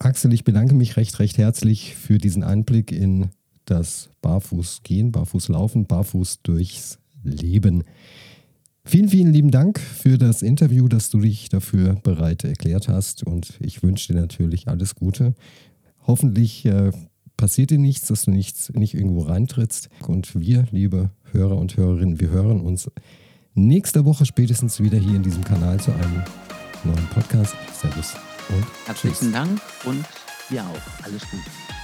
Axel, 0.00 0.32
ich 0.32 0.44
bedanke 0.44 0.74
mich 0.74 0.96
recht, 0.96 1.18
recht 1.18 1.38
herzlich 1.38 1.94
für 1.94 2.18
diesen 2.18 2.42
Einblick 2.42 2.92
in 2.92 3.30
das 3.70 4.10
Barfußgehen, 4.22 5.12
Barfußlaufen, 5.12 5.86
Barfuß 5.86 6.42
durchs 6.42 6.98
Leben. 7.22 7.84
Vielen, 8.84 9.08
vielen 9.08 9.32
lieben 9.32 9.50
Dank 9.50 9.78
für 9.78 10.16
das 10.16 10.40
Interview, 10.40 10.88
dass 10.88 11.10
du 11.10 11.20
dich 11.20 11.50
dafür 11.50 11.94
bereit 12.02 12.44
erklärt 12.44 12.88
hast 12.88 13.22
und 13.22 13.58
ich 13.60 13.82
wünsche 13.82 14.12
dir 14.12 14.20
natürlich 14.20 14.68
alles 14.68 14.94
Gute. 14.94 15.34
Hoffentlich 16.06 16.64
äh, 16.64 16.90
passiert 17.36 17.70
dir 17.70 17.78
nichts, 17.78 18.08
dass 18.08 18.24
du 18.24 18.30
nichts, 18.30 18.72
nicht 18.72 18.94
irgendwo 18.94 19.20
reintrittst. 19.20 19.90
Und 20.06 20.38
wir, 20.38 20.66
liebe 20.70 21.10
Hörer 21.32 21.58
und 21.58 21.76
Hörerinnen, 21.76 22.20
wir 22.20 22.30
hören 22.30 22.60
uns 22.60 22.90
nächste 23.54 24.04
Woche 24.06 24.24
spätestens 24.24 24.80
wieder 24.80 24.98
hier 24.98 25.16
in 25.16 25.22
diesem 25.22 25.44
Kanal 25.44 25.78
zu 25.80 25.92
einem 25.92 26.22
neuen 26.84 27.06
Podcast. 27.12 27.54
Servus 27.78 28.14
und 28.48 28.66
Herzlichen 28.86 29.16
tschüss. 29.16 29.32
Dank 29.32 29.60
und 29.84 30.04
dir 30.50 30.62
auch. 30.62 31.04
Alles 31.04 31.22
Gute. 31.30 31.77